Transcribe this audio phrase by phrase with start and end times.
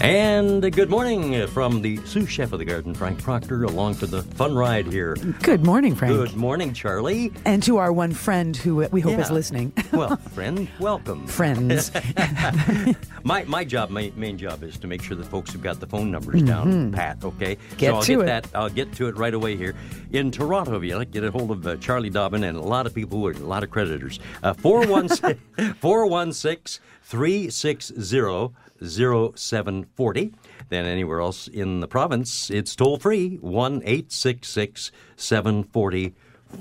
[0.00, 4.22] And good morning from the sous chef of the garden, Frank Proctor, along for the
[4.22, 5.16] fun ride here.
[5.42, 6.14] Good morning, Frank.
[6.14, 7.32] Good morning, Charlie.
[7.44, 9.72] And to our one friend who we hope is listening.
[9.98, 11.26] Well, friend, welcome.
[11.26, 11.90] Friends.
[13.24, 15.86] My my job, my main job, is to make sure that folks have got the
[15.86, 17.24] phone numbers down, Pat.
[17.24, 17.76] Okay, Mm-hmm.
[17.78, 18.26] Get so I'll to get it.
[18.26, 18.48] that.
[18.54, 19.74] I'll get to it right away here
[20.12, 20.76] in Toronto.
[20.76, 23.18] If you like, get a hold of uh, Charlie Dobbin and a lot of people
[23.18, 24.20] who are a lot of creditors.
[24.42, 30.32] Uh, 416 416 360 0740.
[30.68, 36.14] Then anywhere else in the province, it's toll free 1 866 740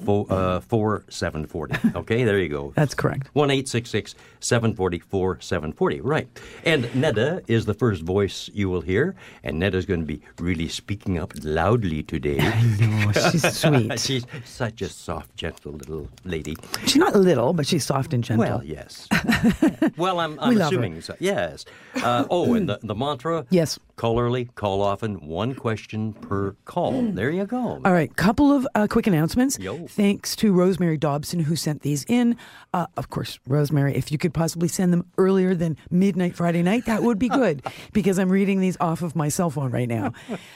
[0.08, 1.76] uh, 4740.
[1.98, 2.74] Okay, there you go.
[2.76, 3.30] That's correct.
[3.34, 6.02] 1 744 740.
[6.02, 6.28] Right.
[6.64, 9.16] And Neda is the first voice you will hear.
[9.44, 12.38] And Neda's going to be really speaking up loudly today.
[12.80, 14.00] No, she's sweet.
[14.00, 16.56] She's such a soft, gentle little lady.
[16.86, 18.46] She's not little, but she's soft and gentle.
[18.46, 19.08] Well, yes.
[19.98, 21.16] well, I'm, I'm We assuming so.
[21.20, 21.66] Yes.
[21.96, 23.46] Uh, oh, and the, the mantra?
[23.50, 23.80] Yes.
[23.98, 27.02] Call early, call often, one question per call.
[27.02, 27.82] There you go.
[27.84, 29.58] All right, couple of uh, quick announcements.
[29.58, 29.88] Yo.
[29.88, 32.38] Thanks to Rosemary Dobson who sent these in.
[32.76, 36.86] Uh, of course, Rosemary, if you could possibly send them earlier than midnight Friday night,
[36.86, 40.14] that would be good because I'm reading these off of my cell phone right now.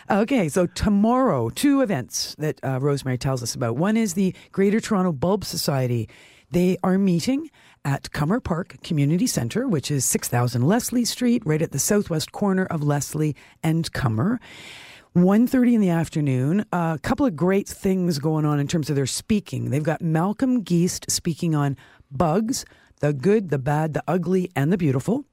[0.08, 3.76] Okay, so tomorrow, two events that uh, Rosemary tells us about.
[3.76, 6.08] One is the Greater Toronto Bulb Society.
[6.52, 7.50] They are meeting
[7.84, 12.66] at Cummer Park Community Centre, which is 6000 Leslie Street, right at the southwest corner
[12.66, 14.40] of Leslie and Cummer.
[15.16, 19.06] 1.30 in the afternoon a couple of great things going on in terms of their
[19.06, 21.76] speaking they've got malcolm geist speaking on
[22.10, 22.64] bugs
[23.02, 25.26] the good the bad the ugly and the beautiful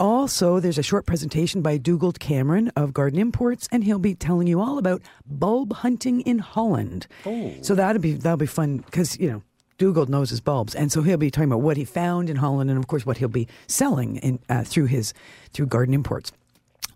[0.00, 4.46] also there's a short presentation by Dougald Cameron of Garden Imports and he'll be telling
[4.46, 7.06] you all about bulb hunting in Holland.
[7.26, 7.52] Oh.
[7.60, 9.42] So that'll be that'll be fun because you know
[9.80, 12.70] Dougald knows his bulbs, and so he'll be talking about what he found in Holland,
[12.70, 15.14] and of course what he'll be selling in, uh, through his
[15.52, 16.30] through Garden Imports.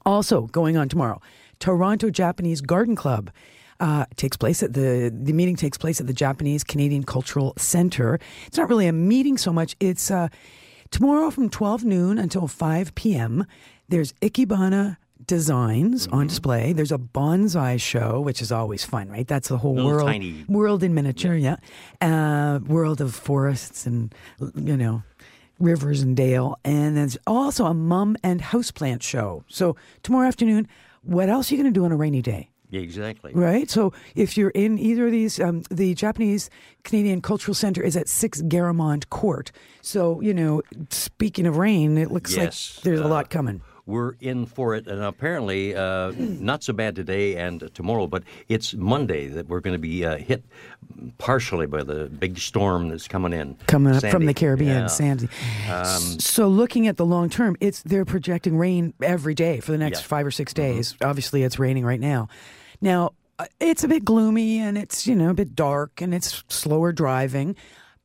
[0.04, 1.20] Also going on tomorrow,
[1.58, 3.30] Toronto Japanese Garden Club.
[3.80, 8.20] Uh, takes place at the the meeting takes place at the Japanese Canadian Cultural Center.
[8.46, 9.74] It's not really a meeting so much.
[9.80, 10.28] It's uh,
[10.90, 13.46] tomorrow from twelve noon until five p.m.
[13.88, 14.96] There's Ikebana
[15.26, 16.72] designs on display.
[16.72, 19.26] There's a bonsai show, which is always fun, right?
[19.26, 21.56] That's the whole Little world tiny- world in miniature, yeah.
[22.00, 24.14] Uh, world of forests and
[24.54, 25.02] you know
[25.60, 29.44] rivers and dale, and there's also a mum and houseplant show.
[29.48, 30.66] So tomorrow afternoon,
[31.02, 32.50] what else are you going to do on a rainy day?
[32.72, 33.32] Exactly.
[33.34, 33.70] Right.
[33.70, 36.50] So if you're in either of these, um, the Japanese
[36.82, 39.52] Canadian Cultural Center is at Six Garamond Court.
[39.80, 43.60] So you know, speaking of rain, it looks Yes, like there's a uh, lot coming.
[43.86, 48.72] We're in for it, and apparently uh, not so bad today and tomorrow, but it's
[48.72, 50.42] Monday that we're going to be uh, hit
[51.18, 53.56] partially by the big storm that's coming in.
[53.66, 54.86] coming up from the Caribbean, Yeah.
[54.86, 55.28] Sandy.
[55.70, 59.78] Um, so looking at the long term, it's they're projecting rain every day for the
[59.78, 60.00] next Yeah.
[60.02, 60.08] Mm-hmm.
[60.08, 60.94] five or 6 days.
[61.02, 62.28] Obviously, it's raining right now.
[62.80, 66.42] Now uh, it's a bit gloomy and it's you know a bit dark and it's
[66.48, 67.54] slower driving,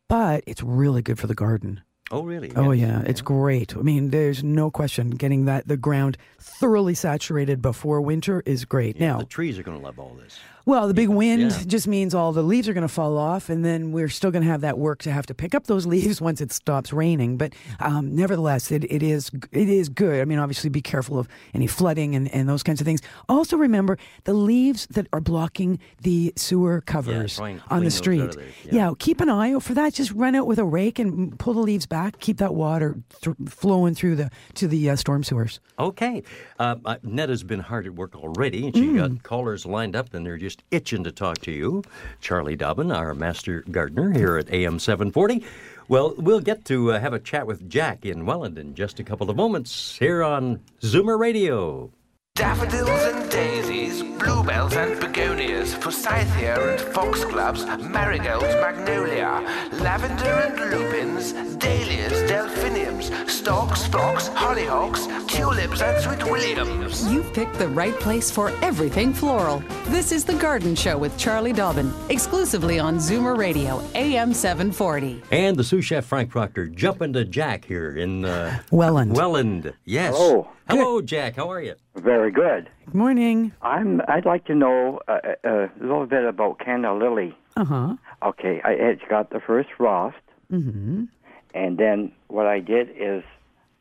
[0.09, 1.81] but it's really good for the garden.
[2.11, 2.51] Oh, really?
[2.55, 2.87] Oh Yes.
[2.89, 3.75] yeah, it's great.
[3.77, 8.99] I mean, there's no question getting that the ground thoroughly saturated before winter is great.
[8.99, 10.39] now, The trees are going to love all this.
[10.65, 11.63] Well, the big wind Yeah.
[11.65, 14.43] just means all the leaves are going to fall off, and then we're still going
[14.43, 17.37] to have that work to have to pick up those leaves once it stops raining.
[17.37, 20.21] But um, nevertheless, it, it is it is good.
[20.21, 23.01] I mean, obviously, be careful of any flooding and, and those kinds of things.
[23.27, 28.31] Also, remember the leaves that are blocking the sewer covers and on the street.
[28.33, 28.87] there, yeah.
[28.89, 29.93] yeah, keep an eye out for that.
[29.93, 32.19] Just run out with a rake and pull the leaves back.
[32.19, 35.59] Keep that water th- flowing through the to the uh, storm sewers.
[35.77, 36.23] Okay.
[36.57, 38.95] Uh, uh, Netta's been hard at work already, and she Mm.
[38.97, 41.83] got callers lined up, and they're just itching to talk to you.
[42.21, 45.43] Charlie Dobbin, our master gardener here at AM 740.
[45.87, 49.03] Well, we'll get to uh, have a chat with Jack in Welland in just a
[49.03, 51.91] couple of moments here on Zoomer Radio.
[52.39, 59.43] Daffodils and daisies, bluebells and begonias, forsythia and foxgloves, marigolds, magnolia,
[59.73, 67.11] lavender and lupins, dahlias delphiniums, stocks, phlox, hollyhocks, tulips, and sweet williams.
[67.11, 69.61] You've picked the right place for everything floral.
[69.87, 75.23] This is The Garden Show with Charlie Dobbin, exclusively on Zoomer Radio, AM 740.
[75.31, 79.13] And the sous chef Frank Proctor jumping to Jack here in uh, Welland.
[79.13, 79.73] Welland.
[79.83, 80.15] Yes.
[80.15, 80.47] Hello.
[80.69, 81.35] Hello, Jack.
[81.35, 81.73] How are you?
[81.95, 82.69] Very good.
[82.85, 83.51] Good morning.
[83.61, 84.01] I'm.
[84.07, 87.35] I'd like to know uh, uh, a little bit about Canna Lily.
[87.57, 87.95] Uh huh.
[88.23, 90.17] Okay, I it's got the first frost,
[90.51, 91.05] mm-hmm.
[91.53, 93.23] and then what I did is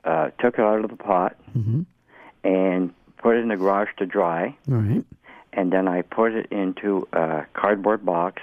[0.04, 1.82] uh, took it out of the pot mm-hmm.
[2.44, 5.04] and put it in the garage to dry, All right.
[5.52, 8.42] and then I put it into a cardboard box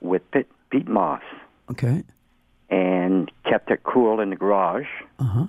[0.00, 1.22] with pit, peat moss
[1.70, 2.02] Okay.
[2.70, 4.86] and kept it cool in the garage.
[5.18, 5.42] Uh-huh.
[5.42, 5.46] Uh,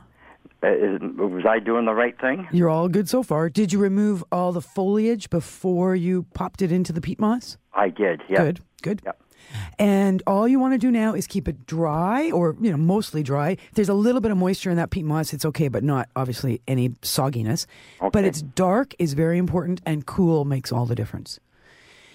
[0.63, 2.48] Uh, is, was I doing the right thing?
[2.51, 3.50] You're all good so far.
[3.50, 7.57] Did you remove all the foliage before you popped it into the peat moss?
[7.74, 8.21] I did.
[8.27, 8.44] Yeah.
[8.44, 8.62] Good.
[8.81, 9.01] Good.
[9.06, 9.21] Yep.
[9.80, 13.24] And all you want to do now is keep it dry or, you know, mostly
[13.24, 13.51] dry.
[13.51, 16.09] If there's a little bit of moisture in that peat moss, it's okay, but not
[16.15, 17.65] obviously any sogginess.
[18.01, 18.09] Okay.
[18.12, 21.39] But it's dark is very important and cool makes all the difference.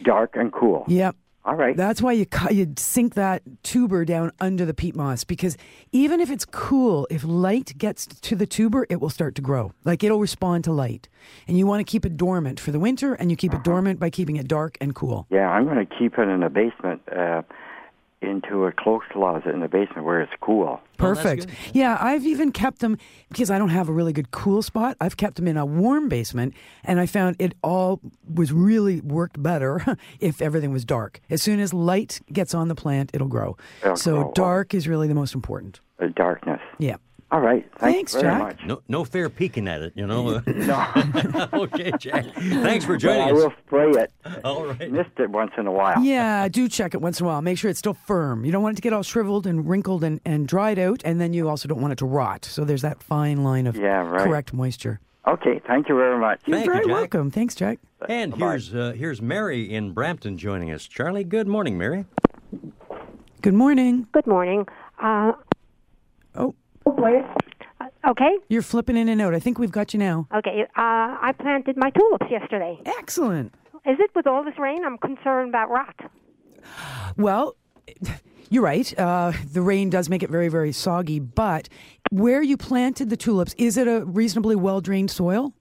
[0.03, 0.85] Dark and cool.
[0.89, 1.17] Yep.
[1.45, 1.77] All right.
[1.77, 5.57] That's why you you sink that tuber down under the peat moss because
[5.91, 9.73] even if it's cool, if light gets to the tuber, it will start to grow.
[9.85, 11.09] Like it'll respond to light,
[11.49, 13.99] and you want to keep it dormant for the winter, and you keep it dormant
[13.99, 15.27] by keeping it dark and cool.
[15.31, 17.43] Yeah, I'm going to keep it in the basement, uh,
[18.23, 20.81] into a clothes closet in the basement where it's cool.
[20.81, 21.47] Oh, Perfect.
[21.47, 21.57] good.
[21.73, 22.97] yeah, I've even kept them
[23.29, 24.97] because I don't have a really good cool spot.
[25.01, 26.55] I've kept them in a warm basement,
[26.85, 28.01] and I found it all
[28.33, 29.85] was really worked better
[30.21, 31.21] if everything was dark.
[31.31, 33.57] As soon as light gets on the plant, it'll grow.
[33.83, 34.33] It'll so grow.
[34.35, 35.81] dark is really the most important.
[35.99, 36.61] The darkness.
[36.79, 36.97] Yeah.
[37.33, 37.65] All right.
[37.79, 38.39] Thanks, Thanks, very Jack.
[38.41, 38.61] much.
[38.67, 40.43] No, no fair peeking at it, you know.
[40.47, 42.27] No, okay, Jack.
[42.37, 43.33] Thanks for but joining I us.
[43.33, 44.13] will spray it.
[44.45, 44.93] All right.
[44.93, 45.99] Missed it once in a while.
[46.05, 47.41] Yeah, do check it once in a while.
[47.41, 48.45] Make sure it's still firm.
[48.45, 51.21] You don't want it to get all shriveled and wrinkled and, and dried out, and
[51.23, 52.45] then you also don't want it to rot.
[52.45, 54.27] So there's that fine line of Yeah, right.
[54.27, 55.01] correct moisture.
[55.27, 55.61] Okay.
[55.67, 56.43] Thank you very much.
[56.45, 56.87] You're you, very Jack.
[56.95, 57.31] welcome.
[57.31, 57.79] Thanks, Jack.
[58.11, 58.47] And Bye-bye.
[58.51, 60.85] here's uh, here's Mary in Brampton joining us.
[60.87, 62.05] Charlie, good morning, Mary.
[63.41, 64.07] Good morning.
[64.13, 64.67] Good morning.
[65.03, 65.33] Uh,
[66.35, 66.53] Oh, uh,
[68.09, 69.35] okay, you're flipping in and out.
[69.35, 70.27] I think we've got you now.
[70.35, 70.63] okay.
[70.77, 72.79] Uh, I planted my tulips yesterday.
[72.87, 73.55] Excellent.
[73.87, 74.85] Is it with all this rain?
[74.85, 75.97] I'm concerned about rot.
[77.17, 77.57] Well,
[78.49, 78.99] you're right.
[78.99, 81.69] Uh, the rain does make it very, very soggy, but
[82.11, 85.53] where you planted the tulips, is it a reasonably well drained soil?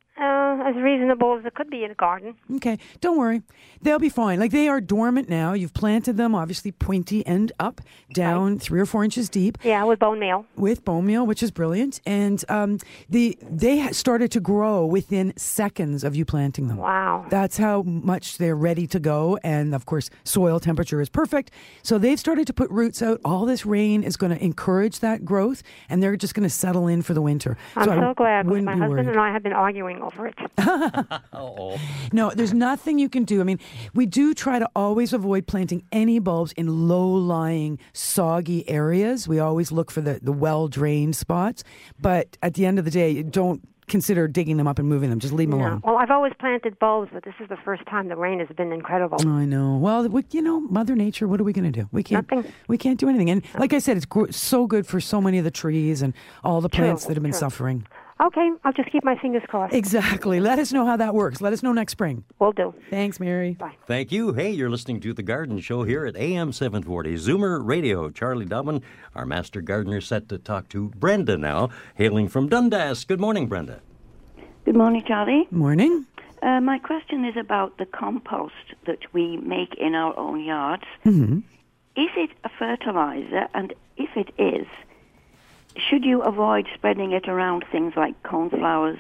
[0.64, 2.36] As reasonable as it could be in a garden.
[2.58, 3.42] Okay, don't worry.
[3.82, 4.40] They'll be fine.
[4.40, 5.54] Like they are dormant now.
[5.54, 7.82] You've planted them, obviously pointy end up,
[8.14, 9.58] down three or four inches deep.
[9.64, 10.46] Yeah, with bone meal.
[10.56, 12.78] with bone meal, which is brilliant, and um,
[13.10, 16.78] the they started to grow within seconds of you planting them.
[16.78, 17.26] Wow.
[17.30, 21.52] That's how much they're ready to go, and of course, soil temperature is perfect.
[21.82, 23.20] So they've started to put roots out.
[23.26, 26.88] All this rain is going to encourage that growth, and they're just going to settle
[26.88, 27.58] in for the winter.
[27.76, 29.08] I'm I so glad my husband worried.
[29.08, 30.36] and I have been arguing over it.
[31.34, 31.80] Oh,
[32.12, 33.42] No, there's nothing you can do.
[33.42, 33.60] I mean,
[33.94, 39.28] we do try to always avoid planting any bulbs in low lying, soggy areas.
[39.28, 41.64] We always look for the, the well drained spots.
[42.00, 45.20] But at the end of the day, don't consider digging them up and moving them.
[45.20, 45.68] Just leave them Yeah.
[45.70, 45.82] alone.
[45.84, 48.72] Well, I've always planted bulbs, but this is the first time the rain has been
[48.72, 49.18] incredible.
[49.28, 49.76] I know.
[49.78, 51.28] Well, we, you know, Mother Nature.
[51.28, 51.90] What are we going to do?
[51.92, 52.30] We can't.
[52.32, 52.54] Nothing.
[52.70, 53.30] We can't do anything.
[53.30, 56.14] And like I said, it's gr- so good for so many of the trees and
[56.44, 57.40] all the True, plants that have been true.
[57.40, 57.86] suffering.
[58.22, 59.74] Okay, I'll just keep my fingers crossed.
[59.74, 60.40] Exactly.
[60.40, 61.42] Let us know how that works.
[61.42, 62.24] Let us know next spring.
[62.38, 62.74] Will do.
[62.92, 63.54] Thanks, Mary.
[63.54, 63.74] Bye.
[63.88, 64.34] thank you.
[64.34, 68.12] Hey, you're listening to The Garden Show here at AM 740 Zoomer Radio.
[68.12, 68.84] Charlie Dobbin,
[69.16, 73.06] our master gardener, set to talk to Brenda now, hailing from Dundas.
[73.06, 73.82] Good morning, Brenda.
[74.66, 75.48] Good morning, Charlie.
[75.50, 76.06] Morning.
[76.44, 78.54] Uh, my question is about the compost
[78.86, 80.84] that we make in our own yards.
[81.06, 83.48] Is it a fertilizer?
[83.56, 84.68] And if it is,
[85.78, 89.00] should you avoid spreading it around things like cornflowers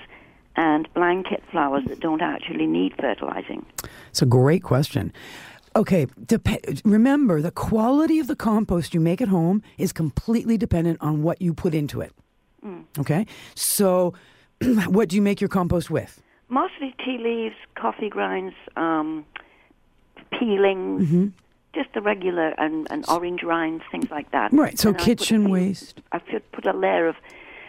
[0.55, 3.65] and blanket flowers that don't actually need fertilizing?
[4.09, 5.13] It's a great question.
[5.75, 6.47] Okay, dep-
[6.83, 11.41] remember the quality of the compost you make at home is completely dependent on what
[11.41, 12.11] you put into it.
[12.99, 13.25] Okay,
[13.55, 14.13] so
[14.87, 16.21] what do you make your compost with?
[16.49, 19.25] Mostly tea leaves, coffee grinds, um,
[20.37, 21.27] peelings, Mm-hmm.
[21.73, 24.51] Just the regular and, and orange rinds, things like that.
[24.53, 26.01] Right, so And I put kitchen few- waste.
[26.11, 27.15] I put put a layer of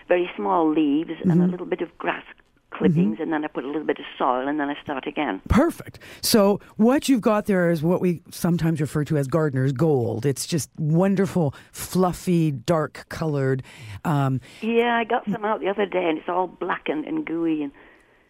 [0.09, 1.43] very small leaves and Mm-hmm.
[1.43, 2.25] a little bit of grass
[2.71, 5.43] clippings, and then I put a little bit of soil, and then I start again.
[5.49, 5.99] Perfect.
[6.23, 10.25] So what you've got there is what we sometimes refer to as gardener's gold.
[10.25, 13.63] It's just wonderful, fluffy, dark colored.
[14.07, 17.27] Um, Yeah, I got some out the other day, and it's all black and, and
[17.27, 17.63] gooey.
[17.63, 17.73] And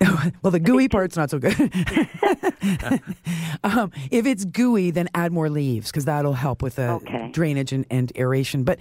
[0.43, 1.55] well, the gooey part's not so good.
[3.65, 7.31] um, if it's gooey, then add more leaves because that'll help with the Okay.
[7.33, 8.65] drainage and, and aeration.
[8.65, 8.79] But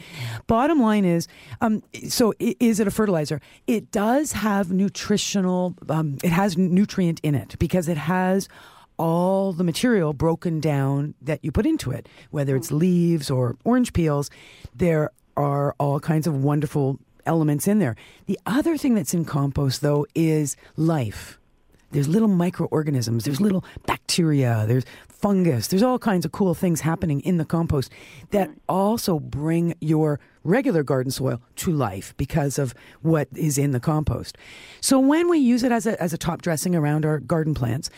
[0.47, 1.27] bottom line is,
[1.61, 3.41] um, so is it a fertilizer?
[3.67, 5.75] It does have nutritional.
[5.89, 8.47] Um, it has nutrient in it because it has
[8.97, 13.93] all the material broken down that you put into it, whether it's leaves or orange
[13.93, 14.29] peels.
[14.75, 17.95] There are all kinds of wonderful elements in there.
[18.25, 21.37] The other thing that's in compost, though, is life.
[21.91, 27.19] There's little microorganisms, there's little bacteria, there's fungus, there's all kinds of cool things happening
[27.21, 27.91] in the compost
[28.31, 33.79] that also bring your regular garden soil to life because of what is in the
[33.79, 34.37] compost.
[34.79, 37.89] So when we use it as a, as a top dressing around our garden plants,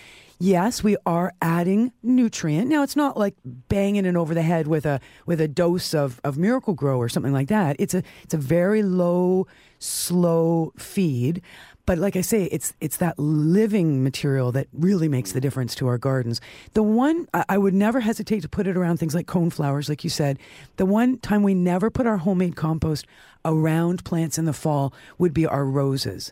[0.44, 2.70] yes, we are adding nutrient.
[2.70, 6.20] Now it's not like banging it over the head with a with a dose of,
[6.24, 7.78] of Miracle-Gro or something like that.
[7.80, 9.48] It's a it's a very low,
[9.80, 11.42] slow feed.
[11.86, 15.88] But like I say, it's it's that living material that really makes the difference to
[15.88, 16.42] our gardens.
[16.74, 20.04] The one I would never hesitate to put it around things like cone flowers, like
[20.04, 20.40] you said.
[20.78, 23.06] The one time we never put our homemade compost
[23.46, 26.32] around plants in the fall would be our roses.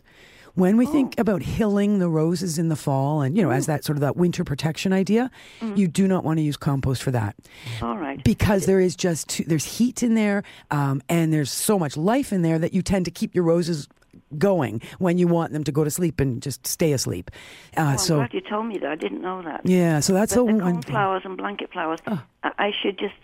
[0.54, 3.84] When we think about hilling the roses in the fall, and you know, as that
[3.84, 5.30] sort of that winter protection idea,
[5.74, 7.34] you do not want to use compost for that
[7.80, 8.22] All right.
[8.22, 12.32] because there is just too, there's heat in there, um, and there's so much life
[12.32, 13.88] in there that you tend to keep your roses
[14.36, 17.30] going when you want them to go to sleep and just stay asleep.
[17.76, 18.90] Uh, Oh, I'm so glad you told me that.
[18.90, 19.62] I didn't know that.
[19.64, 20.60] yeah, so that's But the one.
[20.60, 23.14] cornflowers and blanket flowers, I, I should just.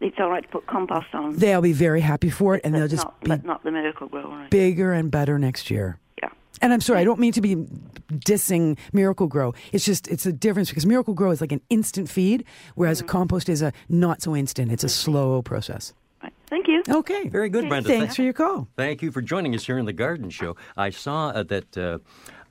[0.00, 1.36] It's all right to put compost on.
[1.36, 3.70] They'll be very happy for it, and but they'll just not, be but not the
[3.70, 4.28] Miracle-Gro.
[4.28, 4.50] Right?
[4.50, 5.98] bigger and better next year.
[6.64, 6.66] Yeah.
[6.66, 7.56] And I'm sorry, I don't mean to be
[8.10, 9.54] dissing Miracle-Gro.
[9.72, 12.44] It's just it's a difference because Miracle-Gro is like an instant feed,
[12.74, 13.08] whereas Mm-hmm.
[13.08, 14.72] compost is a not so instant.
[14.72, 15.92] It's a slow process.
[16.46, 16.82] Thank you.
[16.88, 17.88] Okay, Very good, Brenda.
[17.88, 18.68] Thanks for your call.
[18.76, 20.56] Thank you for joining us here in the Garden Show.
[20.76, 21.98] I saw uh, that uh,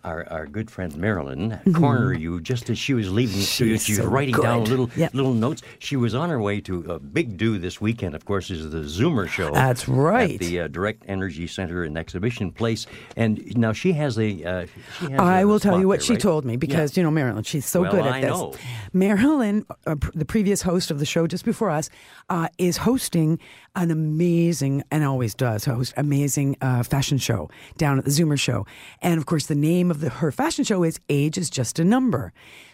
[0.04, 3.78] our, our good friend Marilyn cornered you just as she was leaving the studio.
[3.78, 5.10] She was so writing down little Yeah.
[5.14, 5.62] little notes.
[5.80, 8.14] She was on her way to a big do this weekend.
[8.16, 9.52] Of course, is the Zoomer show.
[9.52, 10.34] That's right.
[10.34, 12.86] At the uh, Direct Energy Center and Exhibition Place.
[13.16, 14.44] And now she has a.
[14.44, 14.66] Uh,
[15.00, 16.22] she has I a will tell you what there, she right?
[16.22, 18.30] told me because you know Marilyn, she's so Well, good at I this.
[18.30, 18.54] know.
[18.92, 21.90] Marilyn, uh, pr- the previous host of the show just before us,
[22.30, 23.40] uh, is hosting
[23.76, 28.66] an amazing and always does host amazing uh, fashion show down at the Zoomer show,
[29.02, 31.84] and of course the name of the her fashion show is Age is Just a
[31.84, 32.34] Number.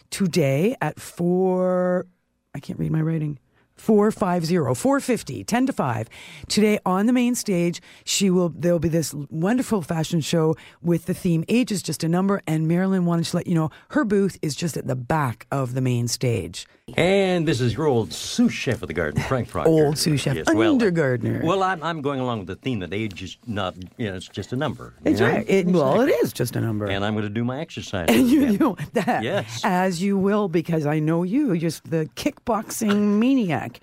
[0.09, 2.07] Today at four,
[2.53, 3.39] I can't read my writing.
[3.79, 6.09] 450 450 10 to 5
[6.49, 11.13] today on the main stage she will there'll be this wonderful fashion show with the
[11.13, 14.37] theme age is just a number and marilyn wanted to let you know her booth
[14.41, 18.51] is just at the back of the main stage And this is your old sous
[18.51, 19.69] chef of the garden, Frank Proctor.
[19.71, 21.41] Old sous chef, well, undergardener.
[21.43, 24.15] Uh, well, I'm, I'm going along with the theme that age is not, you know,
[24.15, 24.93] it's just a number.
[25.05, 25.27] it's know?
[25.29, 28.07] right it, well it is just a number And I'm going to do my exercise.
[28.09, 29.61] and you know that Yes.
[29.63, 33.79] as you will because I know you, just the kickboxing maniac.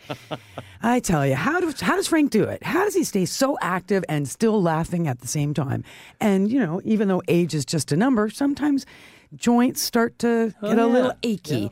[0.82, 2.62] I tell you, how does how does Frank do it?
[2.62, 5.84] How does he stay so active and still laughing at the same time?
[6.20, 8.86] And you know, even though age is just a number, sometimes
[9.34, 10.92] joints start to oh, get a Oh, yeah.
[10.92, 11.70] little achy.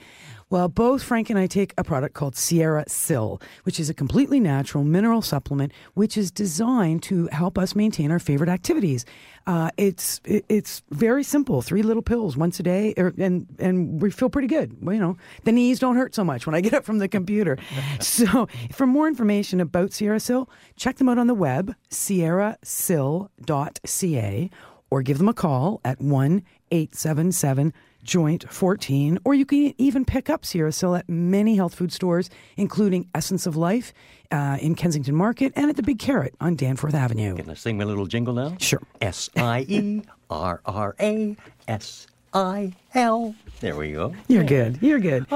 [0.54, 4.84] Well, both Frank and I take a product called SierraSil, which is a completely natural
[4.84, 9.04] mineral supplement, which is designed to help us maintain our favorite activities.
[9.48, 14.00] Uh, it's it, it's very simple: three little pills once a day, er, and and
[14.00, 14.76] we feel pretty good.
[14.80, 17.08] Well, you know, the knees don't hurt so much when I get up from the
[17.08, 17.58] computer.
[18.00, 24.50] so, for more information about SierraSil, check them out on the web, sierrasil.ca,
[24.88, 27.72] or give them a call at one eight seven seven
[28.04, 32.30] joint 14 or you can even pick up sierra sil at many health food stores
[32.56, 33.92] including essence of life
[34.30, 37.78] uh, in kensington market and at the big carrot on danforth avenue Can I sing
[37.78, 38.56] my little jingle now?
[38.58, 38.82] Sure.
[39.00, 43.34] S I E R R A S I L.
[43.60, 44.14] There we go.
[44.28, 44.78] You're good.
[44.82, 45.26] You're good.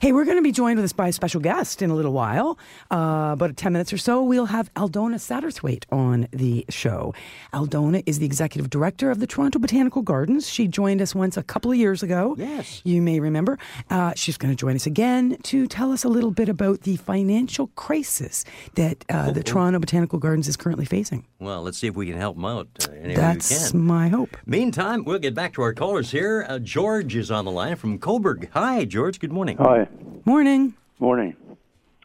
[0.00, 2.12] Hey, we're going to be joined with us by a special guest in a little
[2.12, 2.58] while.
[2.90, 7.14] Uh, about 10 minutes or so, we'll have Aldona Satterthwaite on the show.
[7.54, 10.48] Aldona is the executive director of the Toronto Botanical Gardens.
[10.48, 12.34] She joined us once a couple of years ago.
[12.36, 12.82] Yes.
[12.84, 13.58] You may remember.
[13.90, 16.96] Uh, she's going to join us again to tell us a little bit about the
[16.96, 18.44] financial crisis
[18.74, 21.24] that uh, the Toronto Botanical Gardens is currently facing.
[21.38, 22.68] Well, let's see if we can help them out.
[22.80, 23.80] Uh, any way we That's can.
[23.80, 24.36] my hope.
[24.46, 26.31] Meantime, we'll get back to our callers here.
[26.40, 28.48] Uh, George is on the line from Cobourg.
[28.52, 29.20] Hi, George.
[29.20, 29.56] Good morning.
[29.58, 29.86] Hi,
[30.24, 30.74] Morning.
[30.98, 31.36] morning.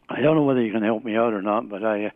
[0.09, 2.09] I don't know whether you can help me out or not, but I, uh,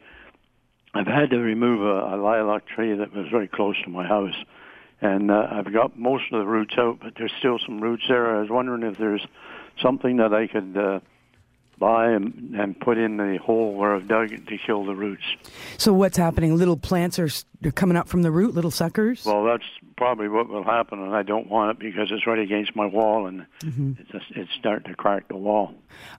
[0.94, 4.36] I've had to remove a, a lilac tree that was very close to my house,
[5.02, 8.36] and uh, I've got most of the roots out, but there's still some roots there.
[8.38, 9.26] I was wondering if there's
[9.82, 11.00] something that I could uh,
[11.82, 15.24] by and, and put in the hole where I've dug it to kill the roots.
[15.78, 16.56] So what's happening?
[16.56, 17.28] Little plants are
[17.74, 19.26] coming up from the root, little suckers.
[19.26, 19.64] Well, that's
[19.98, 23.26] probably what will happen, and I don't want it because it's right against my wall,
[23.28, 23.94] and Mm-hmm.
[24.00, 25.74] it's just, it's starting to crack the wall.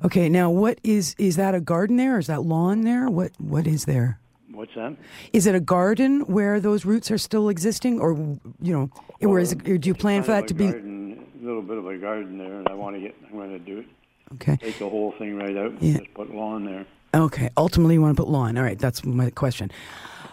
[0.05, 2.19] Okay, now what is is that a garden there?
[2.19, 3.09] Is that lawn there?
[3.09, 4.19] What what is there?
[4.53, 4.97] What's that?
[5.33, 8.13] Is it a garden where those roots are still existing, or
[8.61, 8.91] you know,
[9.23, 10.67] or, is it, or do you plan for that to be?
[10.71, 13.15] garden, a little bit of a garden there, and I want to get.
[13.31, 13.87] I'm going to do it.
[14.35, 14.57] Okay.
[14.57, 15.99] Take the whole thing right out and Yeah.
[15.99, 16.87] just put lawn there.
[17.15, 17.51] Okay.
[17.57, 18.57] Ultimately, you want to put lawn.
[18.57, 18.79] All right.
[18.79, 19.71] That's my question.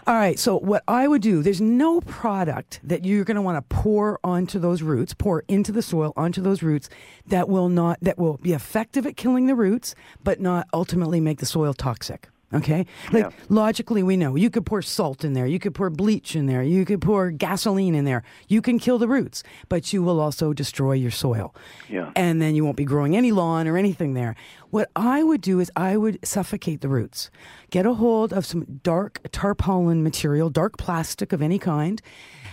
[0.07, 0.39] All right.
[0.39, 4.19] So, what I would do, there's no product that you're going to want to pour
[4.23, 6.89] onto those roots, pour into the soil onto those roots
[7.27, 11.39] that will not, that will be effective at killing the roots, but not ultimately make
[11.39, 12.29] the soil toxic.
[12.51, 12.85] Okay.
[13.11, 13.29] Like Yeah.
[13.47, 16.63] logically, we know you could pour salt in there, you could pour bleach in there,
[16.63, 18.23] you could pour gasoline in there.
[18.47, 21.53] You can kill the roots, but you will also destroy your soil.
[21.87, 22.11] Yeah.
[22.15, 24.35] And then you won't be growing any lawn or anything there.
[24.71, 27.29] What I would do is I would suffocate the roots.
[27.69, 32.01] Get a hold of some dark tarpaulin material, dark plastic of any kind.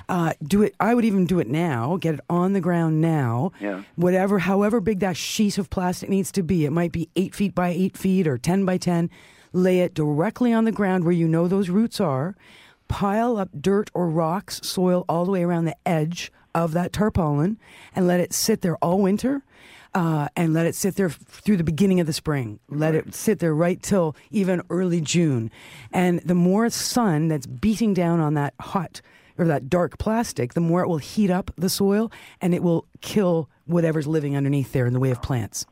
[0.08, 0.74] Uh, do it.
[0.78, 1.96] I would even do it now.
[1.96, 3.50] Get it on the ground now.
[3.60, 3.82] Yeah.
[3.96, 6.64] Whatever, however big that sheet of plastic needs to be.
[6.64, 9.10] It might be eight feet by eight feet or ten by ten.
[9.56, 12.36] Lay it directly on the ground where you know those roots are.
[12.88, 17.56] Pile up dirt or rocks, soil all the way around the edge of that tarpaulin,
[17.94, 19.44] and let it sit there all winter.
[19.94, 22.60] Uh, and let it sit there f- through the beginning of the spring.
[22.68, 25.50] Let it sit there right till even early June.
[25.90, 29.00] And the more sun that's beating down on that hot
[29.38, 32.86] or that dark plastic, the more it will heat up the soil and it will
[33.00, 35.64] kill whatever's living underneath there in the way of plants.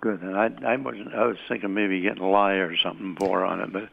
[0.00, 0.22] Good.
[0.22, 1.14] And I, I wasn't.
[1.14, 3.88] I was thinking maybe getting a lye or something more on it, but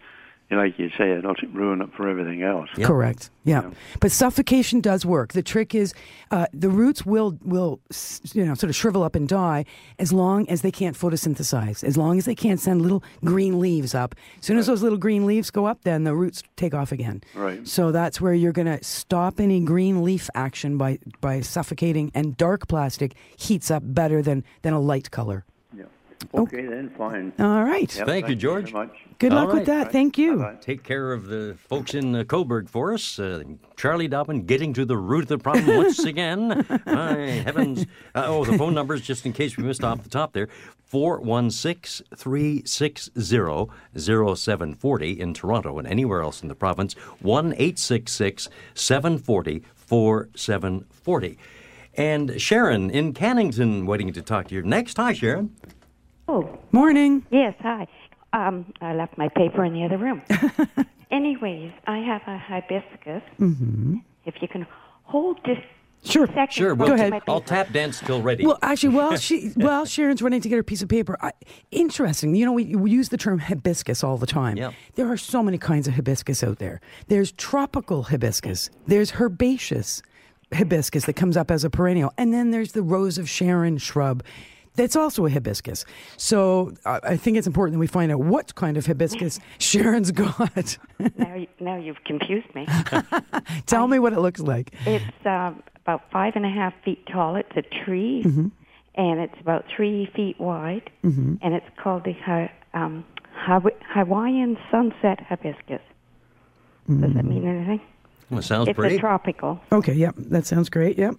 [0.51, 2.69] like you say, it'll ruin it for everything else.
[2.77, 2.87] Yep.
[2.87, 3.29] Correct.
[3.43, 3.63] Yeah.
[3.63, 3.71] Yeah.
[3.99, 5.33] but suffocation does work.
[5.33, 5.93] The trick is
[6.31, 7.79] uh, the roots will will
[8.33, 9.65] you know sort of shrivel up and die
[9.99, 11.83] as long as they can't photosynthesize.
[11.83, 14.15] As long as they can't send little green leaves up.
[14.39, 17.21] As soon as those little green leaves go up, then the roots take off again.
[17.33, 17.67] Right.
[17.67, 22.11] So that's where you're going to stop any green leaf action by by suffocating.
[22.13, 25.45] And dark plastic heats up better than than a light color.
[26.33, 26.39] Yeah.
[26.41, 27.33] Okay, then fine.
[27.39, 27.93] All right.
[27.95, 28.71] Yep, Thank you, George.
[28.71, 28.97] very much.
[29.19, 29.83] Good All luck with right.
[29.85, 29.91] that.
[29.91, 30.37] Thank you.
[30.37, 30.55] Bye-bye.
[30.61, 33.17] Take care of the folks in uh, Cobourg for us.
[33.17, 33.43] Uh,
[33.77, 36.65] Charlie Dobbin getting to the root of the problem once again.
[36.85, 37.85] My heavens.
[38.13, 40.47] Uh, oh, the phone numbers, just in case we missed off the top there
[40.83, 43.11] 416 360
[43.95, 46.93] 0740 in Toronto and anywhere else in the province.
[47.21, 51.37] 1 866 740 4740.
[51.97, 54.97] And Sharon in Cannington waiting to talk to you next.
[54.97, 55.55] Hi, Sharon.
[56.27, 57.25] Oh, Morning.
[57.31, 57.87] yes, hi.
[58.33, 60.21] Um, I left my paper in the other room.
[61.11, 63.21] Anyways, I have a hibiscus.
[63.39, 63.97] Mm-hmm.
[64.25, 64.65] If you can
[65.03, 65.61] hold just
[66.03, 66.27] Sure.
[66.27, 66.53] seconds.
[66.53, 67.13] Sure, we'll Go ahead.
[67.27, 68.45] I'll tap dance till ready.
[68.45, 71.31] Well, actually, while she while Sharon's running to get her piece of paper, I,
[71.71, 72.35] interesting.
[72.35, 74.55] You know, we, we use the term hibiscus all the time.
[74.57, 74.71] Yeah.
[74.95, 76.79] There are so many kinds of hibiscus out there.
[77.07, 78.69] There's tropical hibiscus.
[78.85, 80.03] There's herbaceous
[80.53, 84.23] hibiscus that comes up as a perennial, and then there's the rose of Sharon shrub.
[84.75, 85.85] That's also a hibiscus.
[86.17, 90.11] So uh, I think it's important that we find out what kind of hibiscus Sharon's
[90.11, 90.77] got.
[91.17, 92.67] Now, you- now you've confused me.
[93.65, 94.73] Tell me what it looks like.
[94.85, 97.35] it's um, about five and a half feet tall.
[97.35, 98.47] It's a tree, Mm-hmm.
[98.95, 103.05] and it's about three feet wide, and it's called the um,
[103.45, 105.81] Hawaiian sunset hibiscus.
[106.89, 107.81] Does that mean anything?
[108.29, 108.95] Well, sounds it's pretty.
[108.95, 109.59] a tropical.
[109.71, 110.97] Okay, yep, that sounds great.
[110.97, 111.15] Yep.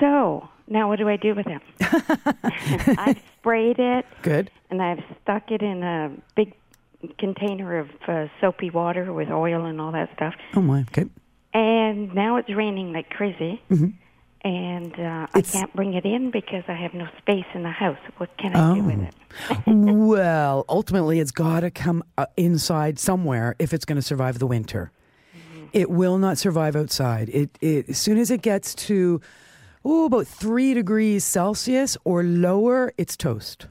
[0.00, 1.62] So now what do I do with it?
[2.98, 4.06] I've sprayed it.
[4.22, 4.50] Good.
[4.70, 6.54] and I've stuck it in a big
[7.18, 10.34] container of uh, soapy water with oil and all that stuff.
[10.54, 10.80] Oh my.
[10.82, 11.06] Okay.
[11.54, 13.60] And now it's raining like crazy.
[14.44, 15.38] And uh, I Mm-hmm.
[15.38, 17.98] It's- can't bring it in because I have no space in the house.
[18.16, 18.98] What can I do with
[19.50, 19.62] Oh.
[19.66, 19.66] it?
[19.66, 24.46] well, ultimately, it's got to come uh, inside somewhere if it's going to survive the
[24.46, 24.90] winter.
[25.72, 27.28] It will not survive outside.
[27.30, 29.20] It, it as soon as it gets to
[29.84, 33.66] oh about three degrees Celsius or lower, it's toast.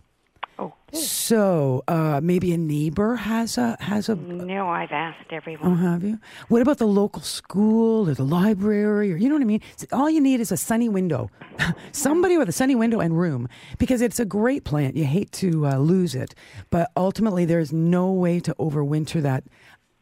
[0.60, 1.00] Oh, good.
[1.00, 4.16] So uh, maybe a neighbor has a has a.
[4.16, 5.72] No, I've asked everyone.
[5.72, 6.20] Oh, have you?
[6.50, 9.62] What about the local school or the library or you know what I mean?
[9.92, 11.32] All you need is a sunny window,
[11.92, 13.48] somebody with a sunny window and room
[13.80, 14.96] because it's a great plant.
[14.96, 16.36] You hate to uh, lose it,
[16.70, 19.44] but ultimately there's no way to overwinter that.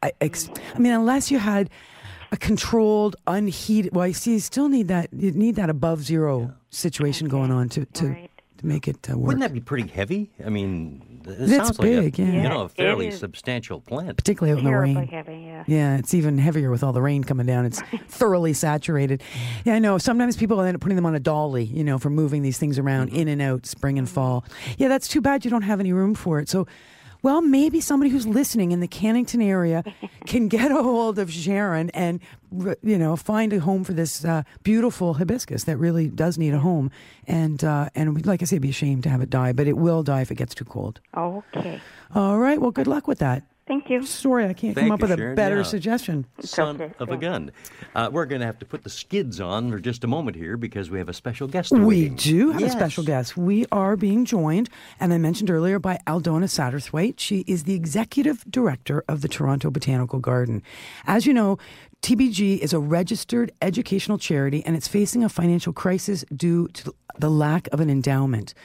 [0.01, 1.69] I, ex- I mean, unless you had
[2.31, 3.95] a controlled, unheated.
[3.95, 5.09] Well, you see, you still need that.
[5.13, 8.29] You need that above zero situation going on to to Right.
[8.57, 9.27] to make it uh, work.
[9.27, 10.31] Wouldn't that be pretty heavy?
[10.45, 12.25] I mean, it It's sounds like a, yeah.
[12.43, 14.17] you know, a fairly substantial plant.
[14.17, 14.95] particularly out in the rain.
[15.07, 15.63] heavy, yeah.
[15.67, 17.65] Yeah, it's even heavier with all the rain coming down.
[17.65, 19.21] It's thoroughly saturated.
[19.65, 19.97] Yeah, I know.
[19.97, 22.77] Sometimes people end up putting them on a dolly, you know, for moving these things
[22.79, 24.43] around in and out, spring and fall.
[24.77, 26.47] Yeah, that's too bad you don't have any room for it.
[26.49, 26.67] So,
[27.21, 29.83] well, maybe somebody who's listening in the Cannington area
[30.25, 32.19] can get a hold of Sharon and,
[32.81, 36.59] you know, find a home for this uh, beautiful hibiscus that really does need a
[36.59, 36.91] home.
[37.27, 39.67] And, uh, and we'd, like I say, it'd be ashamed to have it die, but
[39.67, 41.01] it will die if it gets too cold.
[41.15, 41.81] Okay.
[42.15, 42.59] All right.
[42.59, 43.43] Well, good luck with that.
[43.69, 44.03] Thank you.
[44.03, 45.61] Sorry, I can't Thank come up you, with a better Yeah.
[45.63, 46.25] suggestion.
[46.39, 46.91] Son okay.
[46.97, 47.51] of a gun.
[47.93, 50.57] Uh, we're going to have to put the skids on for just a moment here
[50.57, 51.71] because we have a special guest.
[51.71, 52.15] We waiting.
[52.15, 52.73] do have Yes.
[52.73, 53.37] a special guest.
[53.37, 57.19] We are being joined, and I mentioned earlier, by Aldona Satterthwaite.
[57.19, 60.63] She is the executive director of the Toronto Botanical Garden.
[61.05, 61.59] As you know,
[62.01, 67.29] TBG is a registered educational charity, and it's facing a financial crisis due to the
[67.29, 68.55] lack of an endowment.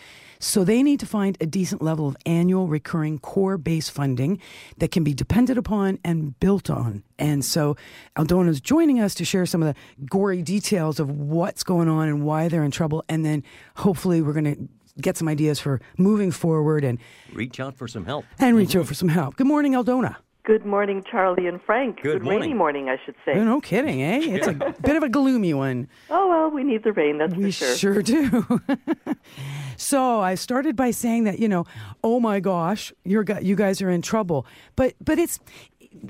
[0.45, 4.39] So they need to find a decent level of annual recurring core base funding
[4.77, 7.03] that can be depended upon and built on.
[7.19, 7.77] And so
[8.15, 12.09] Aldona is joining us to share some of the gory details of what's going on
[12.09, 13.03] and why they're in trouble.
[13.09, 13.43] And then
[13.77, 14.69] hopefully we're going to
[15.01, 16.99] get some ideas for moving forward and,
[17.33, 18.27] Reach out for some help.
[18.39, 19.37] and reach out for some help.
[19.37, 20.17] Good morning, Aldona.
[20.45, 22.03] Good morning, Charlie and Frank.
[22.03, 22.57] Good rainy morning.
[22.59, 23.33] morning, I should say.
[23.35, 24.19] No kidding, eh?
[24.37, 25.89] It's a bit of a gloomy one.
[26.11, 27.17] Oh well, we need the rain.
[27.17, 27.77] That's We for sure.
[27.77, 28.61] sure do.
[29.77, 31.65] so I started by saying that you know,
[32.03, 34.47] oh my gosh, you're you guys are in trouble.
[34.77, 35.41] But but it's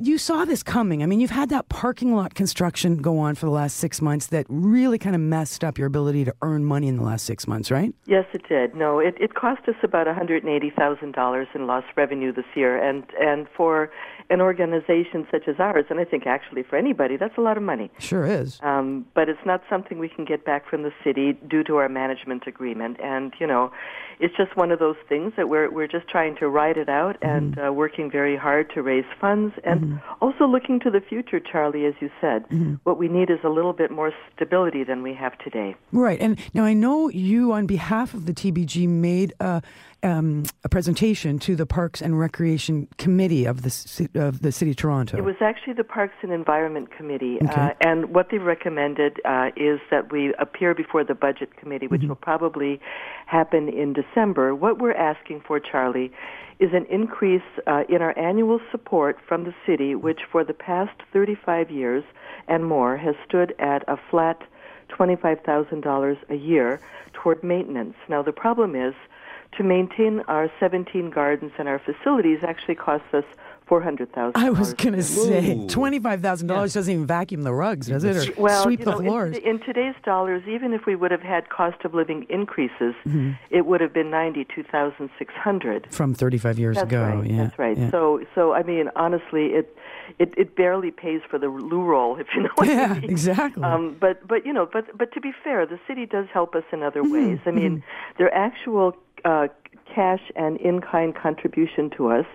[0.00, 1.02] you saw this coming.
[1.02, 4.28] I mean, you've had that parking lot construction go on for the last six months
[4.28, 7.46] that really kind of messed up your ability to earn money in the last six
[7.46, 7.94] months, right?
[8.06, 8.74] Yes, it did.
[8.74, 12.32] No, it, it cost us about one hundred and eighty thousand dollars in lost revenue
[12.32, 13.90] this year, and and for
[14.30, 17.62] an organization such as ours, and I think actually for anybody, that's a lot of
[17.62, 17.90] money.
[17.98, 18.58] Sure is.
[18.62, 21.88] Um, but it's not something we can get back from the city due to our
[21.88, 22.98] management agreement.
[23.02, 23.72] And you know,
[24.20, 27.16] it's just one of those things that we're we're just trying to ride it out
[27.22, 31.40] and uh, working very hard to raise funds and also looking to the future.
[31.40, 32.44] Charlie, as you said,
[32.84, 35.76] what we need is a little bit more stability than we have today.
[35.92, 36.20] Right.
[36.20, 39.62] And now I know you, on behalf of the TBG, made a,
[40.04, 44.76] um, a presentation to the Parks and Recreation Committee of the of the City of
[44.76, 45.16] Toronto.
[45.16, 49.80] It was actually the Parks and Environment Committee, uh, and what they recommended uh, is
[49.90, 52.80] that we appear before the Budget Committee, which will probably
[53.26, 54.54] happen in December.
[54.54, 56.12] What we're asking for, Charlie,
[56.60, 60.92] is an increase uh, in our annual support from the city, which for the past
[61.12, 62.04] 35 years
[62.46, 64.42] and more has stood at a flat
[64.90, 66.80] $25,000 a year
[67.12, 67.94] toward maintenance.
[68.08, 68.94] Now, the problem is
[69.56, 73.24] to maintain our 17 gardens and our facilities actually costs us
[73.70, 74.32] $400,000.
[74.34, 75.66] I was going to say Whoa.
[75.68, 78.14] twenty-five thousand dollars doesn't even vacuum the rugs, does it?
[78.14, 79.36] Or well, sweep you the know, in- floors?
[79.38, 83.32] In, today's dollars, even if we would have had cost of living increases, Mm-hmm.
[83.50, 85.86] it would have been ninety-two thousand six hundred.
[85.90, 87.04] From thirty-five years That's ago.
[87.04, 87.30] right.
[87.30, 87.78] Yeah, That's right.
[87.78, 87.90] yeah.
[87.90, 89.74] So, so I mean, honestly, it,
[90.18, 93.10] it it barely pays for the loo roll, if you know what Yeah, I mean.
[93.10, 93.62] exactly.
[93.62, 96.64] Um, but but you know, but but to be fair, the city does help us
[96.70, 97.38] in other Mm-hmm, ways.
[97.46, 97.82] I mean,
[98.18, 99.48] their actual uh,
[99.94, 102.26] cash and in-kind contribution to us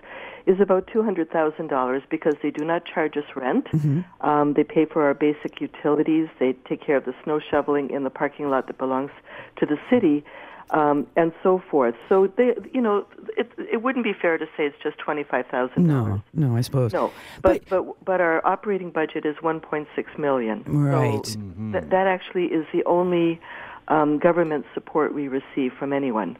[0.45, 3.65] is about two hundred thousand dollars because they do not charge us rent.
[3.65, 4.27] Mm-hmm.
[4.27, 6.27] Um, they pay for our basic utilities.
[6.39, 9.11] They take care of the snow shoveling in the parking lot that belongs
[9.57, 10.23] to the city.
[10.71, 11.95] Um, and so forth.
[12.07, 15.47] So they, you know, it, it wouldn't be fair to say it's just twenty five
[15.47, 16.93] thousand no, no, I suppose.
[16.93, 19.87] No, but, but but our operating budget is 1.6
[20.19, 20.63] million.
[20.67, 21.25] Right.
[21.25, 21.39] So
[21.71, 23.41] th- that actually is the only
[23.89, 26.37] um, government support we receive from anyone.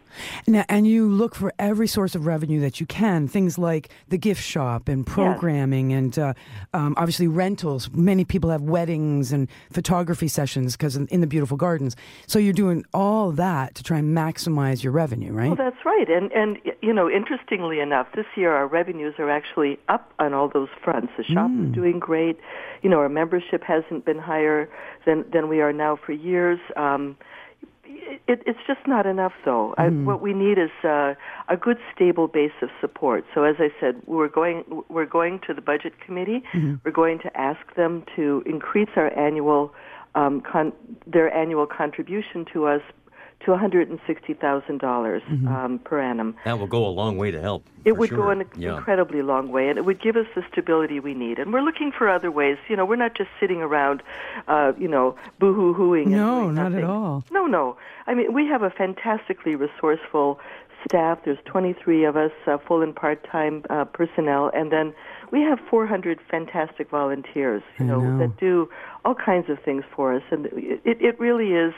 [0.47, 4.17] Now, and you look for every source of revenue that you can, things like the
[4.17, 6.33] gift shop and programming and uh,
[6.73, 7.89] um, obviously rentals.
[7.91, 11.95] Many people have weddings and photography sessions because in, in the beautiful gardens.
[12.27, 15.47] So you're doing all that to try and maximize your revenue, right?
[15.47, 16.09] Well, that's right.
[16.09, 20.49] And and you know, interestingly enough, this year our revenues are actually up on all
[20.49, 21.11] those fronts.
[21.17, 22.39] The shop is doing great.
[22.83, 24.69] You know, our membership hasn't been higher
[25.05, 26.59] than than we are now for years.
[26.75, 27.17] Um,
[28.27, 29.73] it, it's just not enough, though.
[29.77, 31.13] I, what we need is uh,
[31.47, 33.25] a good, stable base of support.
[33.33, 36.43] So, as I said, we're going we're going to the budget committee.
[36.83, 39.73] We're going to ask them to increase our annual
[40.15, 40.73] um, con-
[41.05, 42.81] their annual contribution to us
[43.45, 46.35] to one hundred and sixty thousand dollars um, per annum.
[46.45, 47.65] That will go a long way to help.
[47.85, 48.17] It would sure.
[48.17, 48.75] go an Yeah.
[48.77, 51.39] incredibly long way, and it would give us the stability we need.
[51.39, 52.57] And we're looking for other ways.
[52.67, 54.03] You know, we're not just sitting around,
[54.47, 56.09] uh, you know, boo-hoo-hooing.
[56.11, 57.23] No, doing not at all.
[57.31, 57.77] No, no.
[58.07, 60.39] I mean, we have a fantastically resourceful
[60.85, 61.19] staff.
[61.23, 64.93] There's 23 of us, uh, full and part-time uh, personnel, and then
[65.31, 67.61] we have 400 fantastic volunteers.
[67.79, 68.17] You I know.
[68.19, 68.69] that do
[69.05, 71.73] all kinds of things for us, and it, it really is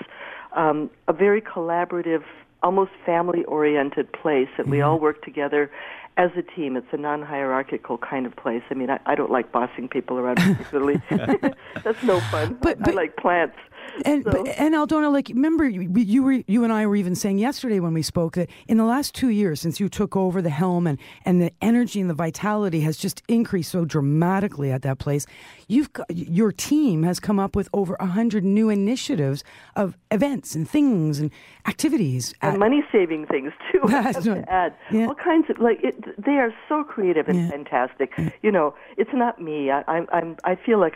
[0.55, 2.23] um, a very collaborative
[2.63, 5.71] almost family-oriented place, and we all work together
[6.17, 6.75] as a team.
[6.75, 8.61] It's a non-hierarchical kind of place.
[8.69, 11.01] I mean, I, I don't like bossing people around particularly.
[11.83, 12.57] That's no fun.
[12.61, 13.57] But- I like plants.
[14.05, 17.15] And So- but, and Aldona, like remember you, you were you and I were even
[17.15, 20.41] saying yesterday when we spoke that in the last two years since you took over
[20.41, 24.81] the helm and and the energy and the vitality has just increased so dramatically at
[24.83, 25.25] that place.
[25.67, 29.43] You've got, your team has come up with over a hundred new initiatives
[29.75, 31.31] of events and things and
[31.67, 32.33] activities.
[32.41, 33.79] and at- money saving things too.
[33.87, 35.07] I have to add Yeah.
[35.07, 37.49] all kinds of like it, they are so creative and Yeah.
[37.49, 38.11] fantastic.
[38.41, 39.71] You know, it's not me.
[39.71, 40.95] I, I'm I'm I feel like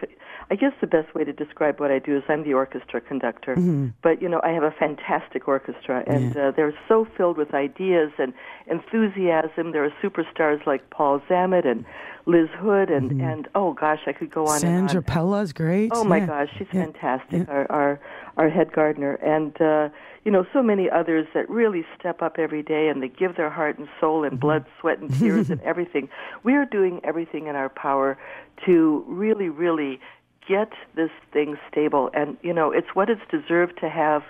[0.51, 2.74] I guess the best way to describe what I do is I'm the orchestra
[3.07, 3.55] conductor.
[3.55, 3.87] Mm-hmm.
[4.01, 8.11] But you know, I have a fantastic orchestra, and uh, they're so filled with ideas
[8.17, 8.33] and
[8.67, 9.71] enthusiasm.
[9.71, 11.85] There are superstars like Paul Zammit and
[12.25, 15.03] Liz Hood, and and oh gosh, I could go on and Sandra on.
[15.03, 15.91] Pella's great.
[15.93, 16.25] Oh my Yeah.
[16.27, 16.83] gosh, she's Yeah.
[16.85, 17.47] fantastic.
[17.49, 17.99] Our, our
[18.37, 19.89] our head gardener, and uh,
[20.25, 23.49] you know, so many others that really step up every day and they give their
[23.49, 24.31] heart and soul Mm-hmm.
[24.33, 26.09] and blood, sweat, and tears and everything.
[26.43, 28.17] We are doing everything in our power
[28.65, 29.99] to really, really
[30.47, 32.09] get this thing stable.
[32.13, 34.23] And you know, it's what it's deserved to have.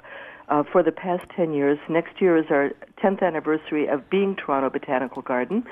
[0.47, 1.79] Uh, for the past 10 years.
[1.89, 2.69] Next year is our
[3.03, 5.65] 10th anniversary of being Toronto Botanical Garden.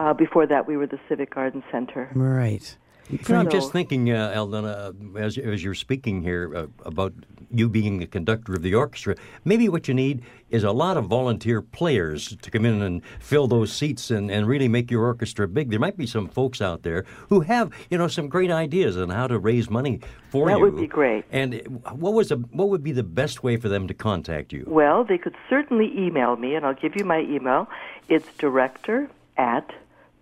[0.00, 2.10] Uh, before that, we were the Civic Garden Center.
[2.12, 2.76] Right.
[3.08, 7.12] You know, I'm just thinking, uh, uh, as, as you're speaking here uh, about
[7.52, 9.14] you being the conductor of the orchestra,
[9.44, 13.46] maybe what you need is a lot of volunteer players to come in and fill
[13.46, 15.70] those seats and, and really make your orchestra big.
[15.70, 19.10] There might be some folks out there who have, you know, some great ideas on
[19.10, 20.64] how to raise money for That you.
[20.64, 21.24] That would be great.
[21.30, 24.64] And what was a, what would be the best way for them to contact you?
[24.66, 27.68] Well, they could certainly email me, and I'll give you my email.
[28.08, 29.72] It's director at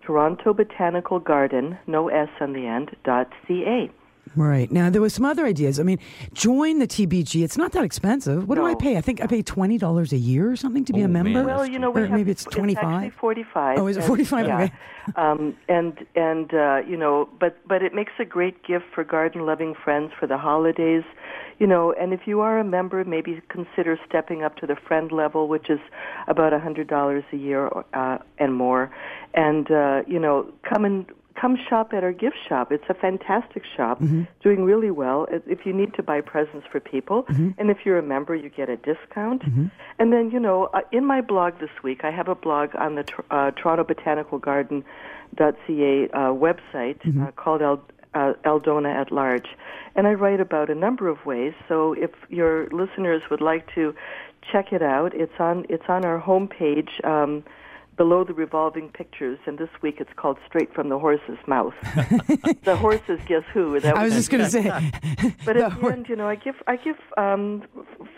[0.09, 3.89] Toronto Botanical Garden, no S on the end, dot ca.
[4.35, 4.71] Right.
[4.71, 5.79] Now, there was some other ideas.
[5.79, 5.99] I mean,
[6.33, 7.43] join the TBG.
[7.43, 8.47] It's not that expensive.
[8.49, 8.97] What do I pay?
[8.97, 11.31] I think I pay $20 a year or something to be Oh, a member.
[11.33, 12.83] that's Well, you know, we have, maybe it's 25.
[12.83, 13.77] actually forty-five.
[13.77, 14.47] Oh, is it and- 45?
[14.47, 14.55] Yeah.
[14.63, 14.73] Okay.
[15.15, 19.75] Um, and and uh, you know, but but it makes a great gift for garden-loving
[19.83, 21.03] friends for the holidays.
[21.59, 25.11] You know, and if you are a member, maybe consider stepping up to the friend
[25.11, 25.79] level, which is
[26.27, 28.91] about a hundred dollars a year uh, and more.
[29.33, 31.05] And uh, you know, come and
[31.39, 32.71] come shop at our gift shop.
[32.71, 33.99] It's a fantastic shop,
[34.41, 35.27] doing really well.
[35.29, 37.25] If- you need to buy presents for people,
[37.57, 39.41] and if you're a member, you get a discount.
[39.99, 42.95] And then, you know, uh, in my blog this week, I have a blog on
[42.95, 47.61] the uh, Toronto Botanical Garden.ca uh, website uh, called
[48.15, 49.49] uh, Aldona at Large,
[49.95, 51.53] and I write about a number of ways.
[51.67, 53.93] So if your listeners would like to
[54.51, 57.03] check it out, it's on it's on our homepage.
[57.05, 57.43] Um,
[57.97, 61.73] below the revolving pictures, and this week it's called "Straight from the Horse's Mouth."
[62.63, 63.79] the horses, guess who?
[63.79, 64.63] That I was just going to say.
[65.45, 67.63] But at the end, you know, I give I give um,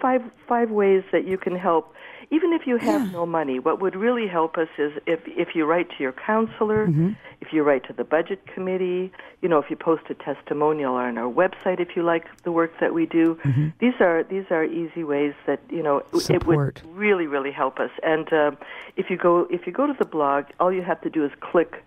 [0.01, 1.93] five five ways that you can help.
[2.29, 5.65] Even if you have no money, what would really help us is if if you
[5.65, 7.11] write to your counselor, Mm-hmm.
[7.39, 9.11] if you write to the budget committee,
[9.41, 12.71] you know, if you post a testimonial on our website if you like the work
[12.81, 13.37] that we do.
[13.79, 16.03] These are these are easy ways that you know
[16.35, 17.91] it would really really help us.
[18.03, 18.51] And uh,
[18.97, 21.31] if you go if you go to the blog, all you have to do is
[21.39, 21.83] click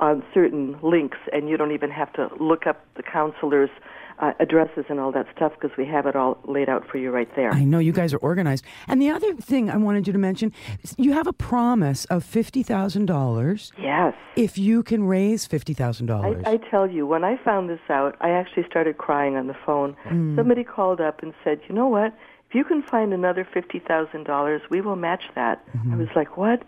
[0.00, 3.70] on certain links, and you don't even have to look up the counselors'
[4.18, 7.10] uh, addresses and all that stuff because we have it all laid out for you
[7.10, 7.50] right there.
[7.52, 8.64] I know you guys are organized.
[8.88, 10.52] And the other thing I wanted you to mention,
[10.96, 14.14] you have a promise of $50,000 Yes.
[14.36, 16.46] if you can raise $50,000.
[16.46, 19.56] I, I tell you, when I found this out, I actually started crying on the
[19.66, 19.96] phone.
[20.04, 20.36] Mm.
[20.36, 22.12] Somebody called up and said, "You know what?
[22.48, 26.36] If you can find another fifty thousand dollars, we will match that." I was like,
[26.36, 26.62] "What?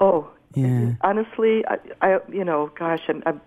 [0.00, 0.88] Oh." Mm-hmm.
[0.88, 0.94] Yeah.
[1.02, 3.40] Honestly, I, I, you know, gosh, I'm, I'm,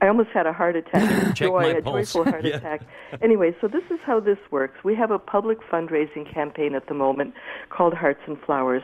[0.00, 1.34] I almost had a heart attack.
[1.34, 2.12] Joy, my a pulse.
[2.12, 2.56] joyful heart Yeah.
[2.56, 2.82] attack.
[3.22, 4.82] Anyway, so this is how this works.
[4.84, 7.34] We have a public fundraising campaign at the moment
[7.68, 8.82] called Hearts and Flowers.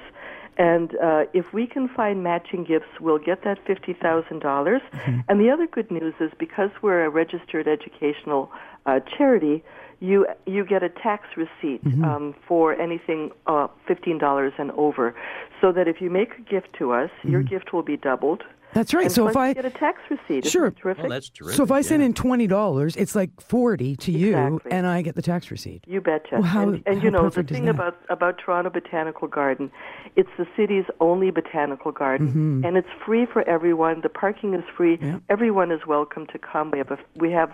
[0.58, 4.82] And uh, if we can find matching gifts, we'll get that fifty dollars.
[5.28, 8.50] And the other good news is because we're a registered educational
[8.84, 9.64] uh, charity,
[10.08, 15.14] you you get a tax receipt um, for anything uh, fifteen dollars and over,
[15.60, 18.42] so that if you make a gift to us, your gift will be doubled.
[18.74, 19.04] That's right.
[19.04, 20.70] And So if I get a tax receipt, Isn't Sure.
[20.70, 21.02] that terrific?
[21.02, 21.56] Well, that's terrific.
[21.58, 24.72] so if I send in twenty dollars, it's like forty to you, Exactly.
[24.72, 25.84] and I get the tax receipt.
[25.86, 26.36] You betcha.
[26.36, 29.70] Well, how- and and how you know the thing about about Toronto Botanical Garden,
[30.16, 32.64] it's the city's only botanical garden, Mm-hmm.
[32.64, 34.00] and it's free for everyone.
[34.00, 34.98] The parking is free.
[35.28, 36.70] Everyone is welcome to come.
[36.70, 37.50] We have a we have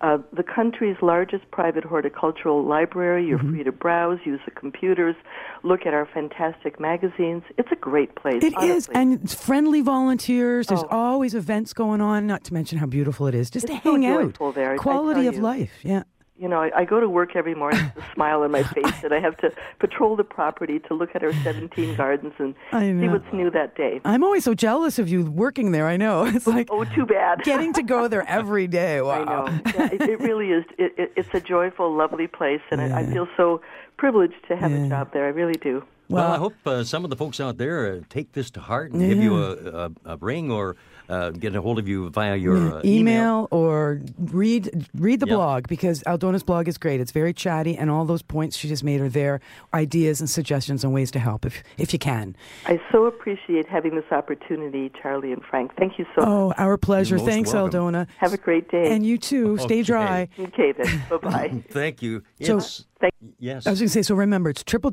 [0.00, 3.26] uh, the country's largest private horticultural library.
[3.26, 3.50] You're Mm-hmm.
[3.54, 5.16] free to browse, use the computers,
[5.62, 7.42] look at our fantastic magazines.
[7.58, 8.42] It's a great place.
[8.44, 8.94] It is, honestly.
[8.94, 10.66] and it's friendly volunteers.
[10.66, 10.88] There's Oh.
[10.90, 12.26] always events going on.
[12.26, 14.20] Not to mention how beautiful it is, just It's to so hang out.
[14.22, 15.40] joyful there, Quality of you.
[15.40, 15.72] life.
[15.82, 16.02] Yeah.
[16.38, 19.02] You know, I, I go to work every morning with a smile on my face,
[19.02, 23.08] and I have to patrol the property to look at our 17 gardens and see
[23.08, 24.00] what's new that day.
[24.04, 25.86] I'm always so jealous of you working there.
[25.86, 26.24] I know.
[26.36, 27.42] It's like Oh, too bad.
[27.42, 29.00] getting to go there every day.
[29.00, 29.12] Wow.
[29.12, 29.60] I know.
[29.74, 30.64] Yeah, it, it really is.
[30.78, 33.60] It, it, it's a joyful, lovely place, and I, I feel so
[33.96, 35.24] privileged to have a job there.
[35.24, 35.82] I really do.
[36.08, 38.92] Well, I hope uh, some of the folks out there uh, take this to heart
[38.92, 40.76] and give you a, a, a ring or
[41.08, 45.34] uh, get a hold of you via your uh, email, or read read the Yep.
[45.36, 47.00] blog because Aldona's blog is great.
[47.00, 49.40] It's very chatty, and all those points she just made are there,
[49.74, 52.36] ideas and suggestions and ways to help if if you can.
[52.66, 55.72] I so appreciate having this opportunity, Charlie and Frank.
[55.76, 56.28] Thank you so much.
[56.28, 57.16] Oh, our pleasure.
[57.16, 57.80] most Thanks, welcome.
[57.94, 58.06] Aldona.
[58.18, 58.92] Have a great day.
[58.94, 59.58] And you too.
[59.66, 60.28] Stay dry.
[60.38, 61.02] Okay, then.
[61.10, 61.62] Bye bye.
[61.70, 62.22] Thank you.
[62.42, 62.60] So-
[62.98, 63.66] Thank yes.
[63.66, 64.90] I was going to say, so remember, it's triple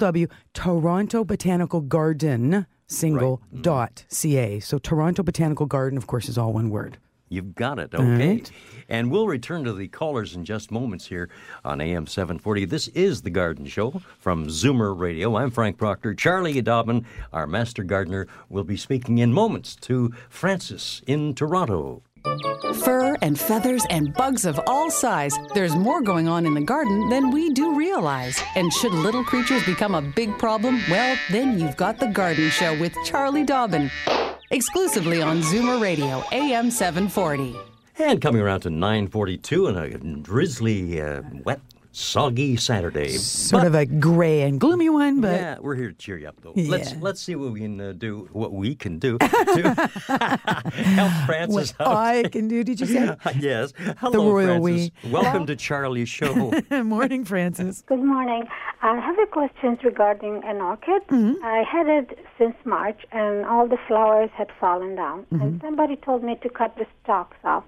[2.89, 3.61] W Toronto Botanical Garden single Mm.
[3.61, 4.59] dot ca.
[4.59, 6.97] So Toronto Botanical Garden, of course, is all one word.
[7.29, 7.95] You've got it.
[7.95, 8.27] Okay.
[8.35, 8.51] right.
[8.87, 11.29] And we'll return to the callers in just moments here
[11.65, 12.65] on AM 740.
[12.65, 15.35] This is The Garden Show from Zoomer Radio.
[15.37, 16.13] I'm Frank Proctor.
[16.13, 22.03] Charlie Dobbin, our master gardener, will be speaking in moments to Francis in Toronto.
[22.83, 25.37] Fur and feathers and bugs of all size.
[25.53, 28.41] There's more going on in the garden than we do realize.
[28.55, 32.79] And should little creatures become a big problem, well, then you've got The Garden Show
[32.79, 33.91] with Charlie Dobbin.
[34.51, 37.55] Exclusively on Zoomer Radio, AM 740.
[37.99, 41.59] And coming around to 942 and a drizzly, uh, wet,
[41.93, 43.09] soggy Saturday.
[43.09, 46.41] Sort of a gray and gloomy one, but yeah, we're here to cheer you up,
[46.41, 46.53] though.
[46.55, 48.27] Let's let's see what we can uh, do.
[48.33, 49.27] What we can do to
[50.07, 51.95] help Francis what out.
[51.95, 53.15] I can do, did you say?
[53.39, 53.73] yes.
[53.97, 54.91] Hello, royal Francis.
[55.09, 56.51] Welcome to Charlie's show.
[56.83, 57.83] Morning, Francis.
[57.85, 58.47] Good morning.
[58.81, 61.07] I have a question regarding an orchid.
[61.07, 61.43] Mm-hmm.
[61.43, 65.25] I had it since March, and all the flowers had fallen down.
[65.31, 65.41] Mm-hmm.
[65.41, 67.63] And somebody told me to cut the stalks off,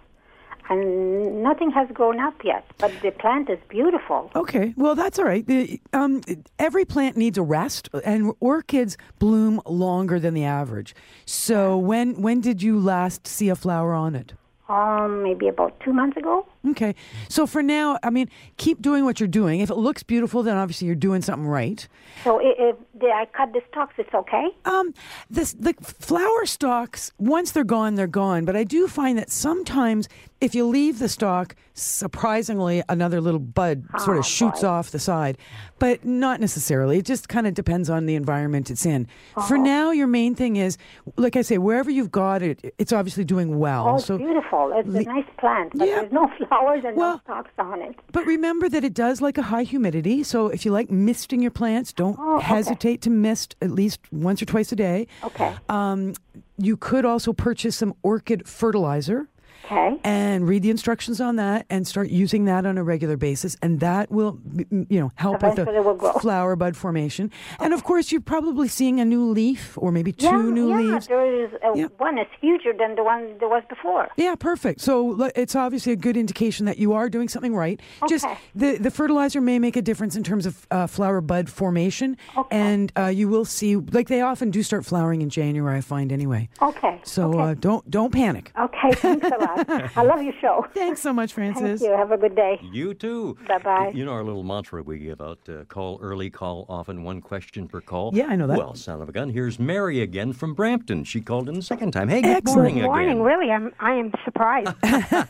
[0.70, 2.66] and nothing has grown up yet.
[2.78, 4.32] But the plant is beautiful.
[4.36, 5.46] Okay, well that's all right.
[5.46, 6.22] The, um,
[6.60, 10.96] every plant needs a rest, and orchids bloom longer than the average.
[11.26, 14.34] So when when did you last see a flower on it?
[14.68, 16.46] Um, maybe about two months ago.
[16.72, 16.96] Okay,
[17.30, 19.60] so for now, I mean, keep doing what you're doing.
[19.60, 21.88] If it looks beautiful, then obviously you're doing something right.
[22.24, 24.48] So if, did I cut the stalks, it's okay.
[24.66, 24.94] Um,
[25.30, 28.46] this the flower stalks once they're gone, they're gone.
[28.46, 30.08] But I do find that sometimes
[30.42, 34.68] if you leave the stalk, surprisingly, another little bud sort Oh, of shoots boy.
[34.68, 35.38] off the side.
[35.80, 36.98] But not necessarily.
[37.00, 39.08] It just kind of depends on the environment it's in.
[39.48, 40.78] For now, your main thing is,
[41.18, 43.88] like I say, wherever you've got it, it's obviously doing well.
[43.90, 44.18] Oh, it's so.
[44.18, 44.72] beautiful.
[44.76, 46.02] It's a nice plant, but Yeah.
[46.02, 46.55] there's no flowers
[46.86, 47.22] and Well- no
[47.60, 47.96] on it.
[48.12, 50.24] But remember that it does like a high humidity.
[50.24, 52.46] So if you like misting your plants, don't Oh, okay.
[52.46, 55.08] hesitate to mist at least once or twice a day.
[55.24, 55.54] Okay.
[55.70, 56.14] Um,
[56.58, 59.28] you could also purchase some orchid fertilizer.
[59.66, 59.98] Okay.
[60.04, 63.80] And read the instructions on that, and start using that on a regular basis, and
[63.80, 67.32] that will, you know, help with Eventually the flower bud formation.
[67.60, 70.78] And of course, you're probably seeing a new leaf, or maybe two yeah, new yeah,
[70.78, 71.08] leaves.
[71.08, 71.88] there is a, Yeah.
[71.98, 74.10] one is huger than the one there was before.
[74.18, 74.82] Yeah, perfect.
[74.82, 77.80] So it's obviously a good indication that you are doing something right.
[78.08, 82.18] Just the the fertilizer may make a difference in terms of uh, flower bud formation,
[82.38, 82.56] Okay.
[82.56, 85.78] and uh, you will see like they often do start flowering in January.
[85.78, 86.50] I find anyway.
[86.62, 87.00] Okay.
[87.04, 87.40] So okay.
[87.40, 88.52] uh, don't don't panic.
[88.60, 89.55] Okay, thanks a lot.
[89.96, 90.66] I love your show.
[90.74, 91.82] Thanks so much, Francis.
[91.82, 91.98] Thank you.
[91.98, 92.60] Have a good day.
[92.72, 93.38] You too.
[93.48, 93.92] Bye-bye.
[93.94, 97.68] You know our little mantra we give out: uh, call early, call often, one question
[97.68, 98.12] per call.
[98.14, 98.58] Yeah, I know that.
[98.58, 99.30] Well, son of a gun.
[99.30, 101.04] Here's Mary again from Brampton.
[101.04, 102.10] She called in the second time.
[102.10, 102.58] Hey, good Excellent.
[102.58, 103.10] morning Good morning.
[103.10, 103.22] again.
[103.22, 104.70] Really, I'm I am surprised.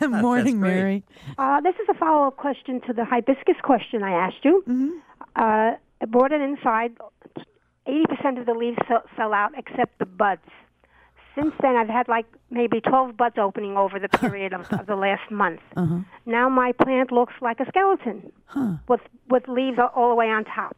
[0.10, 0.60] Morning.
[0.60, 1.02] Mary.
[1.38, 4.62] uh, this is a follow up question to the hibiscus question I asked you.
[4.68, 4.88] Mm-hmm.
[5.36, 6.92] Uh, I brought it inside.
[7.86, 10.40] Eighty percent of the leaves fell, fell out except the buds.
[11.36, 14.96] Since then, I've had like maybe twelve buds opening over the period of, of the
[14.96, 15.60] last month.
[15.76, 15.98] Uh-huh.
[16.24, 18.32] Now my plant looks like a skeleton
[18.88, 20.76] with with leaves all the way on top.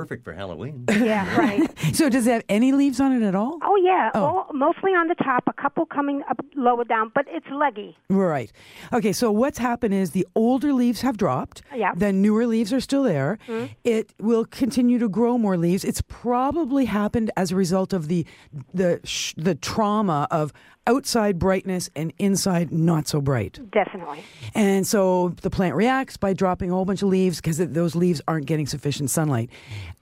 [0.00, 0.84] Perfect for Halloween.
[0.98, 1.70] Yeah, right.
[1.94, 3.58] So does it have any leaves on it at all?
[3.62, 4.24] Oh yeah, Oh.
[4.24, 7.96] All, mostly on the top, a couple coming up lower down, but it's leggy.
[8.10, 8.50] Right.
[8.92, 11.62] Okay, so what's happened is the older leaves have dropped.
[11.74, 11.92] Yeah.
[11.94, 13.38] The newer leaves are still there.
[13.46, 13.72] Mm-hmm.
[13.84, 15.84] It will continue to grow more leaves.
[15.84, 18.26] It's probably happened as a result of the
[18.74, 20.52] the sh- the trauma of
[20.88, 23.60] outside brightness and inside not so bright.
[23.70, 24.24] Definitely.
[24.54, 28.20] And so the plant reacts by dropping a whole bunch of leaves because those leaves
[28.26, 29.50] aren't getting sufficient sunlight.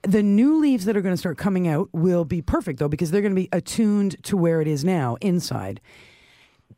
[0.02, 3.10] The new leaves that are going to start coming out will be perfect though because
[3.10, 5.80] they're going to be attuned to where it is now inside.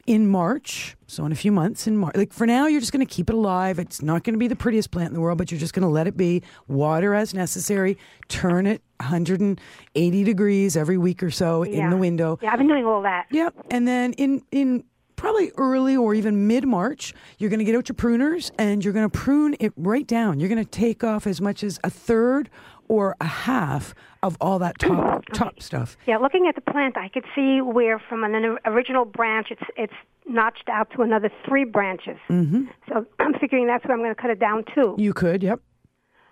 [0.06, 3.06] In March, so in a few months, in March, like for now, you're just going
[3.06, 3.78] to keep it alive.
[3.78, 5.82] It's not going to be the prettiest plant in the world, but you're just going
[5.82, 6.42] to let it be.
[6.66, 7.98] Water as necessary.
[8.26, 12.38] Turn it 180 degrees every week or so in the window.
[12.42, 13.26] Yeah, I've been doing all that.
[13.30, 13.54] Yep.
[13.70, 14.84] And then in in
[15.16, 18.94] probably early or even mid March, you're going to get out your pruners and you're
[18.94, 20.40] going to prune it right down.
[20.40, 22.48] You're going to take off as much as a third
[22.88, 25.96] or a half of all that top top stuff.
[26.06, 29.92] Yeah, looking at the plant, I could see where from an original branch, it's it's
[30.26, 32.18] notched out to another three branches.
[32.28, 32.64] Mm-hmm.
[32.88, 34.94] So I'm figuring that's where I'm going to cut it down to.
[34.98, 35.60] You could, yep.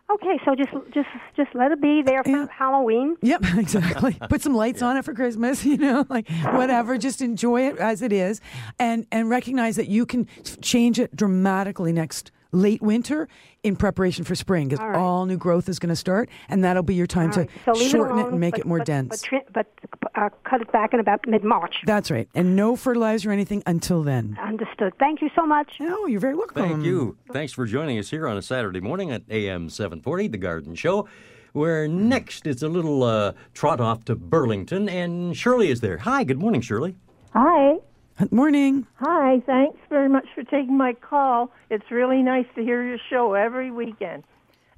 [0.09, 3.17] Okay, so just just just let it be there for Halloween.
[3.23, 4.17] Yep, exactly.
[4.29, 6.97] Put some lights on it for Christmas, you know, like whatever.
[6.97, 8.41] Just enjoy it as it is,
[8.79, 10.29] and and recognize that you can
[10.61, 13.29] change it dramatically next late winter
[13.63, 15.29] in preparation for spring because all, right.
[15.29, 17.89] new growth is going to start, and that'll be your time All right, to so
[17.89, 19.25] shorten it, it, and make but, it more but, dense.
[19.53, 21.77] But, but uh, cut it back in about mid March.
[21.85, 24.39] That's right, and no fertilizer or anything until then.
[24.43, 24.95] Understood.
[24.99, 25.75] Thank you so much.
[25.81, 26.63] Oh, you're very welcome.
[26.63, 27.17] Thank you.
[27.33, 31.09] Thanks for joining us here on a Saturday morning at AM 740, The Garden Show.
[31.53, 35.97] Where next it's a little uh, trot off to Burlington, and Shirley is there.
[35.99, 36.97] Hi, good morning, Shirley.
[37.33, 37.77] Hi.
[38.19, 38.87] Good morning.
[38.97, 41.51] Hi, thanks very much for taking my call.
[41.71, 44.25] It's really nice to hear your show every weekend.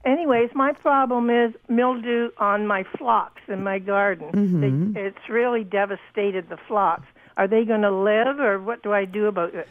[0.04, 4.30] Anyways, my problem is mildew on my phlox in my garden.
[4.32, 4.94] Mhm.
[4.94, 7.02] They, it's really devastated the phlox.
[7.36, 9.68] Are they going to live, or what do I do about it?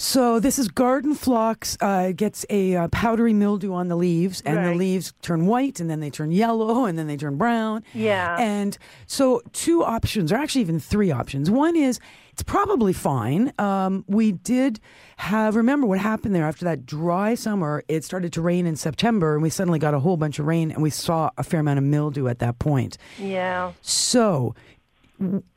[0.00, 1.76] So this is garden phlox.
[1.80, 5.90] Uh, gets a uh, powdery mildew on the leaves, and the leaves turn white, and
[5.90, 7.82] then they turn yellow, and then they turn brown.
[7.92, 8.36] Yeah.
[8.38, 8.78] And
[9.08, 11.50] so two options, or actually even three options.
[11.50, 11.98] One is
[12.32, 13.52] it's probably fine.
[13.58, 14.78] Um, we did
[15.16, 17.82] have remember what happened there after that dry summer.
[17.88, 20.70] It started to rain in September, and we suddenly got a whole bunch of rain,
[20.70, 22.98] and we saw a fair amount of mildew at that point.
[23.18, 23.72] Yeah.
[23.82, 24.54] So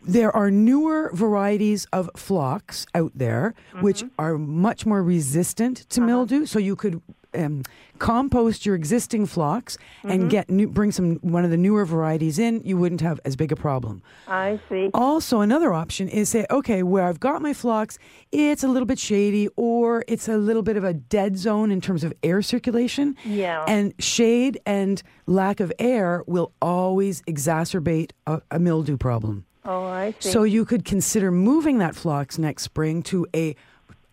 [0.02, 6.46] there are newer varieties of phlox out there which are much more resistant to mildew.
[6.46, 7.02] So you could
[7.34, 7.64] um,
[7.98, 10.30] compost your existing phlox and Mhm.
[10.30, 12.62] get new, bring some one of the newer varieties in.
[12.66, 14.02] You wouldn't have as big a problem.
[14.28, 14.90] I see.
[14.94, 17.98] Also, another option is say, okay, where I've got my phlox,
[18.34, 21.80] it's a little bit shady or it's a little bit of a dead zone in
[21.80, 23.16] terms of air circulation.
[23.24, 23.64] Yeah.
[23.66, 29.46] And shade and lack of air will always exacerbate a, a mildew problem.
[29.66, 30.30] Oh, I see.
[30.32, 33.56] So you could consider moving that phlox next spring to a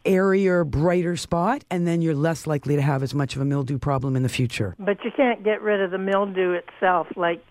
[0.04, 3.78] airier, brighter spot, and then you're less likely to have as much of a mildew
[3.78, 4.74] problem in the future.
[4.78, 7.08] But you can't get rid of the mildew itself.
[7.16, 7.44] Like,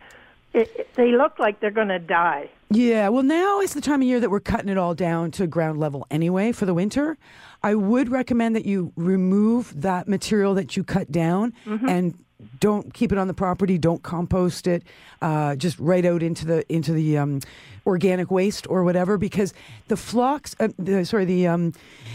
[0.54, 2.50] it, it, they look like they're going to die.
[2.70, 5.46] Yeah, well, now is the time of year that we're cutting it all down to
[5.48, 7.18] ground level anyway for the winter.
[7.64, 11.90] I would recommend that you remove that material that you cut down Mhm.
[11.90, 12.14] and
[12.60, 13.78] don't keep it on the property.
[13.78, 14.84] Don't compost it.
[15.22, 17.40] Uh, just right out into the into the um,
[17.88, 19.54] organic waste or whatever, because
[19.88, 21.74] the phlox, uh, the, sorry, the um,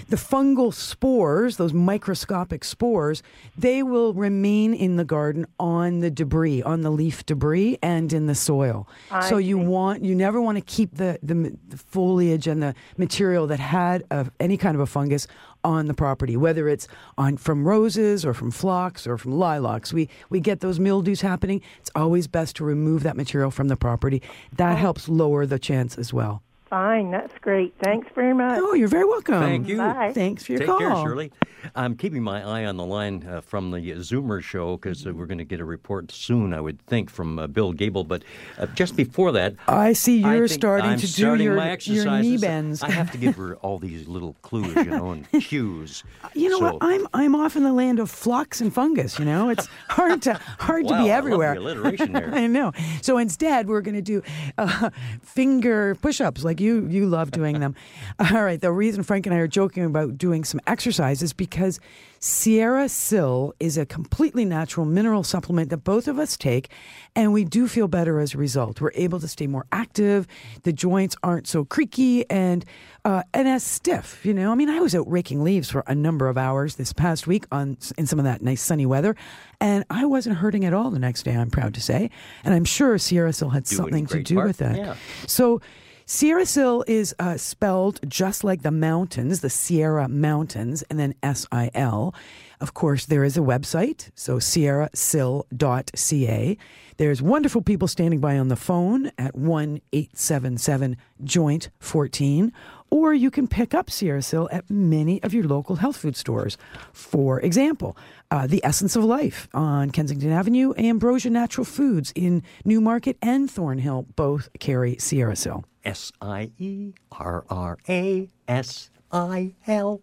[0.09, 3.23] the fungal spores, those microscopic spores,
[3.57, 8.27] they will remain in the garden on the debris, on the leaf debris, and in
[8.27, 8.87] the soil.
[9.11, 12.75] I so you want you never want to keep the, the the foliage and the
[12.99, 15.27] material that had a, any kind of a fungus
[15.65, 19.93] on the property, whether it's on from roses or from phlox or from lilacs.
[19.93, 21.63] We we get those mildews happening.
[21.79, 24.23] It's always best to remove that material from the property.
[24.57, 26.43] That helps lower the chance as well.
[26.69, 27.75] Fine, that's great.
[27.83, 28.59] Thanks very much.
[28.63, 29.41] Oh, you're very welcome.
[29.41, 29.77] Thank you.
[29.79, 30.13] Bye.
[30.15, 30.79] Thanks for your Take call.
[30.79, 31.31] care, Shirley.
[31.75, 35.27] I'm keeping my eye on the line uh, from the Zoomer show because uh, we're
[35.27, 38.05] going to get a report soon, I would think, from uh, Bill Gable.
[38.05, 38.23] But
[38.59, 42.19] uh, just before that, I see you're think starting I'm to do your- my your
[42.21, 42.83] knee bends.
[42.83, 46.05] I have to give her all these little clues, you know, and cues.
[46.35, 46.79] You know So- what?
[46.83, 49.19] I'm I'm off in the land of flux and fungus.
[49.19, 51.55] You know, it's hard to hard Wow, to be everywhere.
[51.55, 52.31] the alliteration there.
[52.35, 52.73] I know.
[53.03, 54.23] So instead, we're going to do
[54.59, 54.91] uh,
[55.23, 57.75] finger push-ups, like you you love doing them.
[58.19, 58.61] All right.
[58.61, 61.81] The reason Frank and I are joking about doing some exercises is because
[62.19, 66.71] SierraSil is a completely natural mineral supplement that both of us take,
[67.15, 68.81] and we do feel better as a result.
[68.81, 70.27] We're able to stay more active.
[70.63, 72.65] The joints aren't so creaky and
[73.05, 74.25] uh, and as stiff.
[74.25, 76.93] You know, I mean, I was out raking leaves for a number of hours this
[76.93, 79.15] past week on in some of that nice sunny weather,
[79.61, 81.37] and I wasn't hurting at all the next day.
[81.37, 82.09] I'm proud to say,
[82.45, 84.77] and I'm sure SierraSil had Doing something to do part, with that.
[84.77, 84.97] yeah.
[85.27, 85.61] So.
[86.07, 91.71] SierraSil is uh, spelled just like the mountains, the Sierra Mountains, and then S I
[91.75, 92.15] L.
[92.61, 96.59] Of course, there is a website, so sierrasil.ca.
[96.97, 102.53] There's wonderful people standing by on the phone at 1 877 Joint 14,
[102.93, 106.59] or you can pick up SierraSil at many of your local health food stores.
[106.93, 107.97] For example,
[108.31, 114.03] uh, The Essence of Life on Kensington Avenue, Ambrosia Natural Foods in Newmarket and Thornhill
[114.15, 115.65] both carry SierraSil.
[115.83, 120.03] S I E R R A S I L.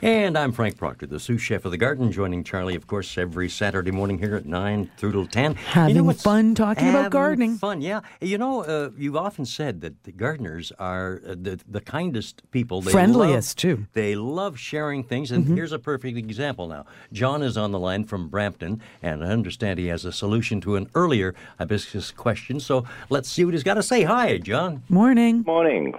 [0.00, 3.48] And I'm Frank Proctor, the sous chef of the garden, joining Charlie, of course, every
[3.48, 5.54] Saturday morning here at 9 through till 10.
[5.56, 7.56] Having you know what's- fun talking about gardening.
[7.56, 8.00] Fun, yeah.
[8.20, 12.80] You know, uh, you've often said that the gardeners are uh, the, the kindest people.
[12.80, 13.86] They Friendliest, love- too.
[13.92, 15.32] They love sharing things.
[15.32, 15.56] And Mhm.
[15.56, 16.84] here's a perfect example now.
[17.12, 20.76] John is on the line from Brampton, and I understand he has a solution to
[20.76, 22.60] an earlier hibiscus question.
[22.60, 24.04] So let's see what he's got to say.
[24.04, 24.84] Hi, John.
[24.88, 25.42] Morning.
[25.44, 25.92] Morning.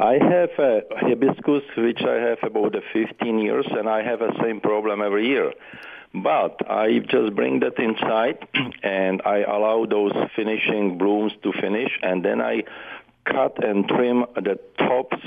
[0.00, 4.32] I have a hibiscus which I have about uh, 15 years, and I have the
[4.42, 5.52] same problem every year.
[6.14, 8.38] But I just bring that inside,
[8.82, 12.64] and I allow those finishing blooms to finish, and then I
[13.26, 15.22] cut and trim the tops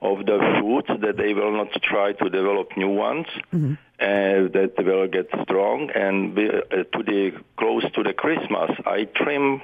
[0.00, 3.74] of the shoots that they will not try to develop new ones, Mm-hmm.
[3.98, 5.90] and that they will get strong.
[5.94, 9.60] And be, uh, to the close to the Christmas, I trim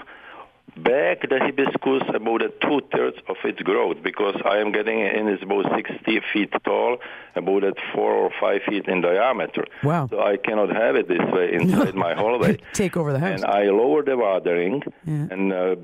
[0.82, 5.28] back the hibiscus about two thirds of its growth because I am getting it in
[5.28, 6.98] it's about 60 feet tall,
[7.34, 9.64] about at four or five feet in diameter.
[9.82, 10.08] Wow.
[10.10, 12.58] So I cannot have it this way inside my hallway.
[12.72, 13.42] Take over the house.
[13.42, 15.26] And I lower the watering, Yeah.
[15.30, 15.76] and uh,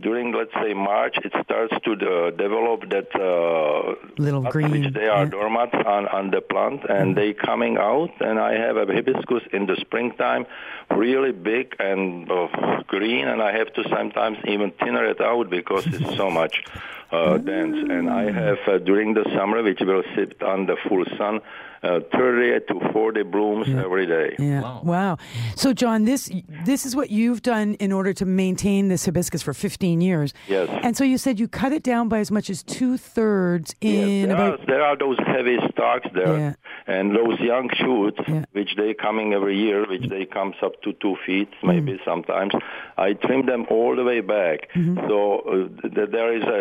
[0.00, 5.06] during let's say March, it starts to uh, develop that uh, Little green, which they
[5.06, 5.30] are yeah.
[5.30, 8.10] dormant on, on the plant, and they coming out.
[8.20, 10.46] And I have a hibiscus in the springtime,
[10.90, 15.86] really big and uh, green, and I have to sometimes even thinner it out because
[15.86, 16.62] it's so much
[17.10, 17.76] uh, dense.
[17.90, 21.40] And I have uh, during the summer, which will sit under full sun,
[21.84, 24.34] uh, 30 to 40 blooms every day.
[24.38, 24.80] Yeah.
[24.82, 25.18] Wow.
[25.54, 26.30] So, John, this
[26.64, 30.32] this is what you've done in order to maintain this hibiscus for 15 years.
[30.48, 30.68] Yes.
[30.82, 34.28] And so you said you cut it down by as much as two thirds in
[34.28, 34.60] there, about.
[34.60, 36.52] are, there are those heavy stalks there, Yeah.
[36.86, 38.18] and those young shoots,
[38.52, 42.10] which they coming every year, which they comes up to two feet, maybe Mm-hmm.
[42.10, 42.52] sometimes.
[42.96, 44.68] I trim them all the way back,
[45.08, 46.60] so uh, th- there is a,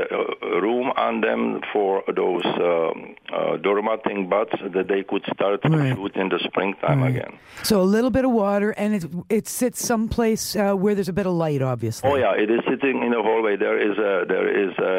[0.57, 5.69] a room on them for those um, uh, dormanting buds that they could start to
[5.69, 5.95] Right.
[5.95, 7.15] shoot in the springtime Right.
[7.15, 7.33] again.
[7.69, 9.03] So a little bit of water, and it
[9.39, 12.09] it sits someplace uh, where there's a bit of light, obviously.
[12.09, 13.53] Oh yeah, it is sitting in the hallway.
[13.65, 14.95] There is a there is a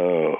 [0.00, 0.32] uh,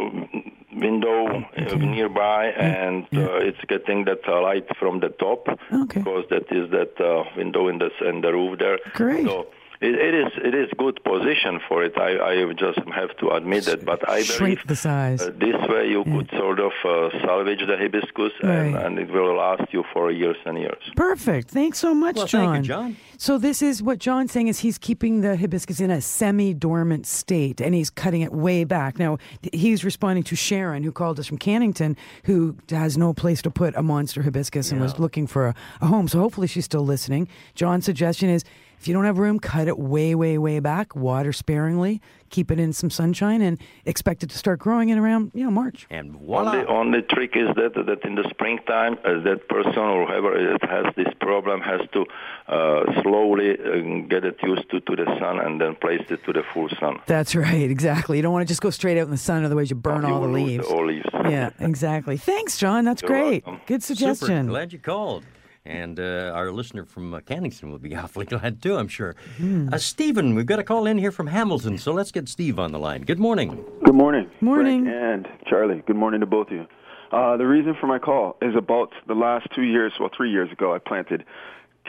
[0.86, 1.18] window
[1.56, 5.46] uh, nearby, and uh, it's getting that uh, light from the top
[5.94, 8.78] because that is that uh, window in the in the roof there.
[8.94, 9.26] Great.
[9.26, 9.46] So
[9.80, 11.96] it, it is it is good position for it.
[11.98, 15.22] I, I just have to admit it, but I believe Shrink the size.
[15.22, 18.84] uh, this way you could sort of uh, salvage the hibiscus, and, Right.
[18.86, 20.82] and it will last you for years and years.
[20.96, 21.50] Perfect.
[21.50, 22.52] Thanks so much, Well, John.
[22.54, 22.96] thank you, John.
[23.18, 27.60] So this is what John's saying is he's keeping the hibiscus in a semi-dormant state,
[27.60, 28.98] and he's cutting it way back.
[28.98, 29.18] Now
[29.52, 33.74] he's responding to Sharon, who called us from Cannington, who has no place to put
[33.76, 36.08] a monster hibiscus and was looking for a, a home.
[36.08, 37.28] So hopefully she's still listening.
[37.54, 38.44] John's suggestion is.
[38.78, 42.00] If you don't have room, cut it way, way, way back, water sparingly,
[42.30, 45.50] keep it in some sunshine, and expect it to start growing in around, you know,
[45.50, 45.86] March.
[45.90, 50.36] And Only, only trick is that that in the springtime, uh, that person or whoever
[50.54, 52.04] it has this problem has to
[52.48, 56.32] uh, slowly uh, get it used to, to the sun and then place it to
[56.32, 57.00] the full sun.
[57.06, 58.18] That's right, exactly.
[58.18, 60.14] You don't want to just go straight out in the sun, otherwise you burn You
[60.14, 60.66] all the leaves.
[60.68, 61.06] all leaves.
[61.12, 62.16] Yeah, exactly.
[62.18, 62.84] Thanks, John.
[62.84, 63.44] That's You're great.
[63.46, 63.62] welcome.
[63.66, 64.26] Good suggestion.
[64.28, 64.48] Super.
[64.48, 65.24] Glad you called.
[65.66, 69.16] And uh, our listener from uh, Cannington will be awfully glad too, I'm sure.
[69.36, 69.68] Hmm.
[69.72, 72.70] Uh, Stephen, we've got a call in here from Hamilton, so let's get Steve on
[72.72, 73.02] the line.
[73.02, 73.64] Good morning.
[73.84, 74.30] Good morning.
[74.40, 74.84] Morning.
[74.84, 75.82] Frank and Charlie.
[75.86, 76.66] Good morning to both of you.
[77.12, 80.50] Uh, the reason for my call is about the last two years, well, three years
[80.52, 81.24] ago, I planted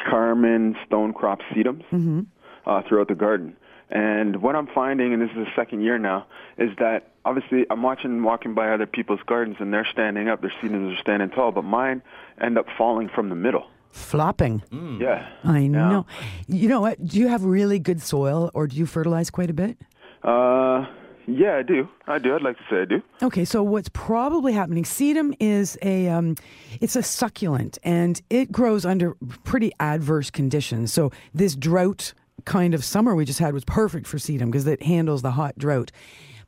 [0.10, 2.22] Carmen stone crop sedums Mm-hmm.
[2.66, 3.56] uh, throughout the garden.
[3.90, 6.26] And what I'm finding, and this is the second year now,
[6.58, 10.54] is that obviously I'm watching, walking by other people's gardens, and they're standing up, their
[10.62, 12.02] sedums are standing tall, but mine
[12.42, 13.68] end up falling from the middle.
[13.92, 14.62] Flopping.
[15.00, 15.28] Yeah.
[15.44, 16.06] I know.
[16.48, 17.04] You know what?
[17.04, 19.78] Do you have really good soil, or do you fertilize quite a bit?
[20.22, 20.86] Uh,
[21.26, 21.88] yeah, I do.
[22.08, 22.36] I do.
[22.36, 23.02] I'd like to say I do.
[23.24, 24.84] Okay, so what's probably happening?
[24.84, 26.36] Sedum is a um,
[26.80, 30.94] it's a succulent, and it grows under pretty adverse conditions.
[30.94, 32.14] So this drought
[32.48, 35.58] kind of summer we just had was perfect for sedum because it handles the hot
[35.58, 35.92] drought.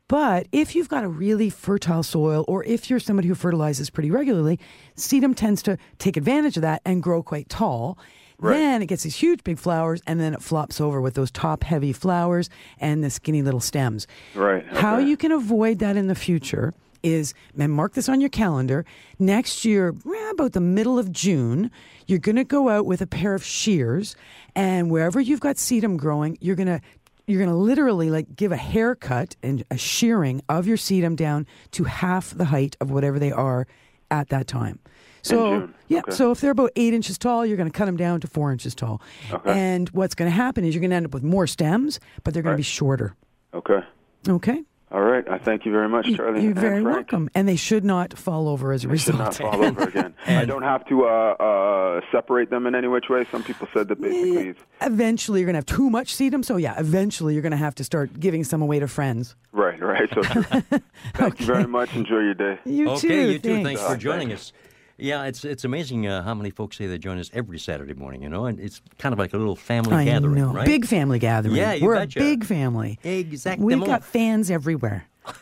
[0.08, 4.10] But if you've got a really fertile soil, or if you're somebody who fertilizes pretty
[4.10, 4.58] regularly,
[4.96, 8.00] sedum tends to take advantage of that and grow quite tall.
[8.42, 11.66] Then it gets these huge big flowers, and then it flops over with those top
[11.66, 14.08] heavy flowers and the skinny little stems.
[14.34, 14.66] Right.
[14.66, 16.74] How you can avoid that in the future
[17.04, 18.86] is, and mark this on your calendar,
[19.20, 19.94] next year,
[20.32, 21.72] about the middle of June,
[22.08, 24.16] you're going to go out with a pair of shears,
[24.56, 26.80] and wherever you've got sedum growing, you're going to
[27.28, 31.46] you're going to literally like give a haircut and a shearing of your sedum down
[31.70, 33.68] to half the height of whatever they are
[34.10, 34.80] at that time.
[35.22, 36.12] So yeah, Okay.
[36.12, 38.52] so if they're about eight inches tall, you're going to cut them down to four
[38.52, 39.00] inches tall.
[39.32, 39.52] Okay.
[39.52, 42.34] And what's going to happen is you're going to end up with more stems, but
[42.34, 43.16] they're going to be shorter.
[43.54, 43.82] Okay.
[44.28, 44.64] Okay.
[44.92, 45.24] All right.
[45.30, 46.42] I thank you very much, Charlie.
[46.42, 46.96] You're and very Frank.
[47.12, 47.30] welcome.
[47.36, 50.16] And they should not fall over as a They should not fall over again.
[50.28, 53.26] I don't have to uh, uh, separate them in any which way.
[53.32, 54.56] Some people said that basically.
[54.82, 56.44] Eventually, you're going to have too much sedum.
[56.44, 59.36] So yeah, eventually you're going to have to start giving some away to friends.
[59.52, 60.10] Right, right.
[60.12, 60.44] So true.
[61.14, 61.96] Thank you very much.
[61.96, 62.58] Enjoy your day.
[62.66, 63.32] You okay, too.
[63.34, 63.64] you too.
[63.64, 64.54] Thanks, for Uh, joining us.
[65.00, 68.22] Yeah, it's it's amazing uh, how many folks say they join us every Saturday morning.
[68.24, 70.54] You know, and it's kind of like a little family I gathering, know.
[70.54, 70.66] right?
[70.66, 71.56] Big family gathering.
[71.56, 72.20] Yeah, We're betcha.
[72.20, 73.00] a big family.
[73.04, 73.66] Exactly.
[73.66, 75.06] We've got fans everywhere.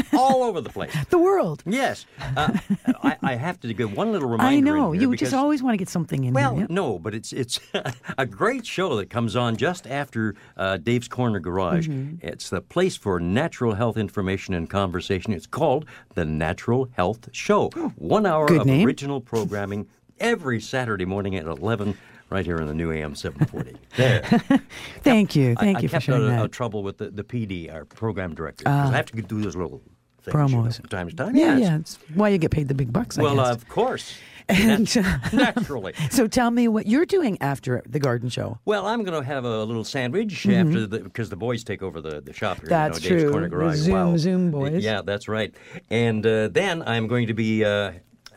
[0.12, 0.94] all over the place.
[1.10, 1.62] The world.
[1.66, 2.58] Yes, uh,
[3.02, 4.56] I, I have to give one little reminder.
[4.56, 4.92] I know.
[4.92, 6.60] You because- just always want to get something in Well, there.
[6.62, 6.66] yeah.
[6.70, 7.60] no, but it's it's
[8.18, 11.88] a great show that comes on just after uh, Dave's Corner Garage.
[11.88, 12.26] Mm-hmm.
[12.26, 15.32] It's the place for natural health information and conversation.
[15.32, 17.70] It's called the Natural Health Show.
[17.96, 18.86] One hour Oh, of name.
[18.86, 19.86] original programming
[20.20, 21.96] every Saturday morning at eleven.
[22.32, 23.76] Right here in the new AM 740.
[23.96, 24.22] There.
[25.02, 25.54] Thank you.
[25.54, 26.44] Thank I, you I for kept sharing out of, that.
[26.46, 28.92] of trouble with the, the PD, our program director, because Ah.
[28.92, 29.82] I have to do those little
[30.22, 30.76] things, you know, Promos.
[30.76, 31.36] from time to time.
[31.36, 31.60] Yeah, Yes.
[31.60, 31.76] yeah.
[31.76, 33.18] It's why you get paid the big bucks.
[33.18, 33.50] I Well, guess.
[33.50, 34.14] of course.
[34.48, 34.92] And,
[35.32, 35.94] Naturally.
[36.10, 38.58] so tell me what you're doing after the garden show.
[38.64, 40.66] Well, I'm going to have a little sandwich Mhm.
[40.66, 42.68] after the because the boys take over the, the shop here.
[42.68, 43.30] That's you know, Dave's true.
[43.30, 43.76] Corner The Garage.
[43.76, 44.16] Zoom, wow.
[44.16, 44.82] Zoom boys.
[44.84, 45.54] Yeah, that's right.
[45.90, 47.92] And uh, then I'm going to be uh,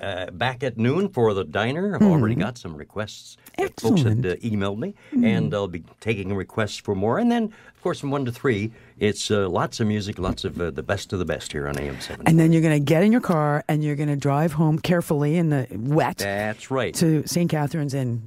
[0.05, 1.95] uh, back at noon for the diner.
[1.95, 2.39] I've already Mhm.
[2.39, 3.37] got some requests.
[3.57, 5.25] that Folks had uh, emailed me, Mhm.
[5.25, 7.17] and I'll be taking requests for more.
[7.19, 10.59] And then, of course, from one to three, it's uh, lots of music, lots of
[10.59, 12.27] uh, the best of the best here on AM seven.
[12.27, 14.77] And then you're going to get in your car and you're going to drive home
[14.79, 16.93] carefully in the wet That's right.
[16.95, 17.49] to St.
[17.49, 18.21] Catharines and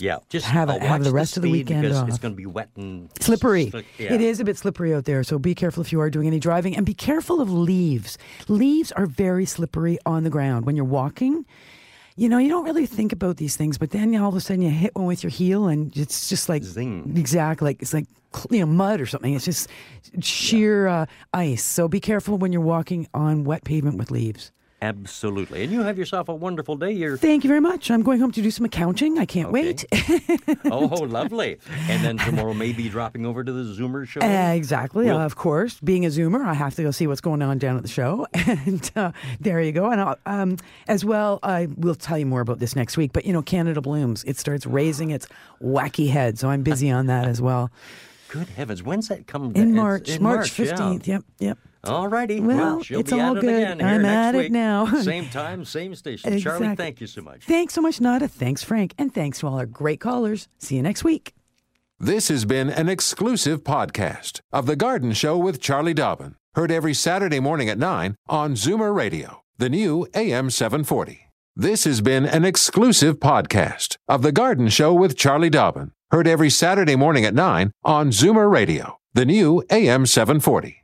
[0.00, 2.08] yeah, just have, I'll a, have the rest of the weekend off.
[2.08, 3.72] It's going to be wet and Slippery.
[3.98, 4.12] yeah.
[4.12, 6.38] It is a bit slippery out there, so be careful if you are doing any
[6.40, 8.18] driving and be careful of leaves.
[8.48, 11.44] Leaves are very slippery on the ground when you're walking.
[12.16, 14.62] You know, you don't really think about these things, but then all of a sudden
[14.62, 17.12] you hit one with your heel and it's just like Zing.
[17.16, 18.06] exactly like it's like
[18.50, 19.34] you know mud or something.
[19.34, 19.68] It's just
[20.20, 21.64] sheer uh, ice.
[21.64, 24.52] So be careful when you're walking on wet pavement with leaves.
[24.82, 25.62] Absolutely.
[25.62, 26.90] And you have yourself a wonderful day.
[26.92, 27.90] You're Thank you very much.
[27.90, 29.18] I'm going home to do some accounting.
[29.18, 29.84] I can't wait.
[30.66, 31.56] oh, lovely.
[31.88, 34.20] And then tomorrow maybe dropping over to the Zoomer show.
[34.20, 35.06] Uh, exactly.
[35.06, 37.56] We'll- Uh, of course, being a Zoomer, I have to go see what's going on
[37.58, 38.26] down at the show.
[38.66, 39.90] And uh, there you go.
[39.90, 40.56] And I'll, um,
[40.86, 43.12] as well, I will tell you more about this next week.
[43.12, 45.26] But, you know, Canada Blooms, it starts raising its
[45.62, 46.38] wacky head.
[46.38, 47.70] So I'm busy on that as well.
[48.28, 49.54] Good heavens, when's that coming?
[49.56, 50.66] In It's March, in March yeah.
[50.66, 51.06] 15th.
[51.06, 51.58] Yep, yep.
[51.88, 52.40] All righty.
[52.40, 53.50] Well, she'll it's be all at good.
[53.52, 54.86] it again here I'm next at it now.
[55.02, 56.38] same time, same station.
[56.40, 56.76] Charlie, Exactly.
[56.84, 57.44] thank you so much.
[57.44, 58.28] Thanks so much, Aldona.
[58.30, 58.94] Thanks, Frank.
[58.98, 60.48] And thanks to all our great callers.
[60.58, 61.34] See you next week.
[61.98, 66.34] This has been an exclusive podcast of The Garden Show with Charlie Dobbin.
[66.54, 71.20] Heard every Saturday morning at 9 on Zoomer Radio, the new AM 740.
[71.56, 75.92] This has been an exclusive podcast of The Garden Show with Charlie Dobbin.
[76.10, 80.83] Heard every Saturday morning at 9 on Zoomer Radio, the new AM 740.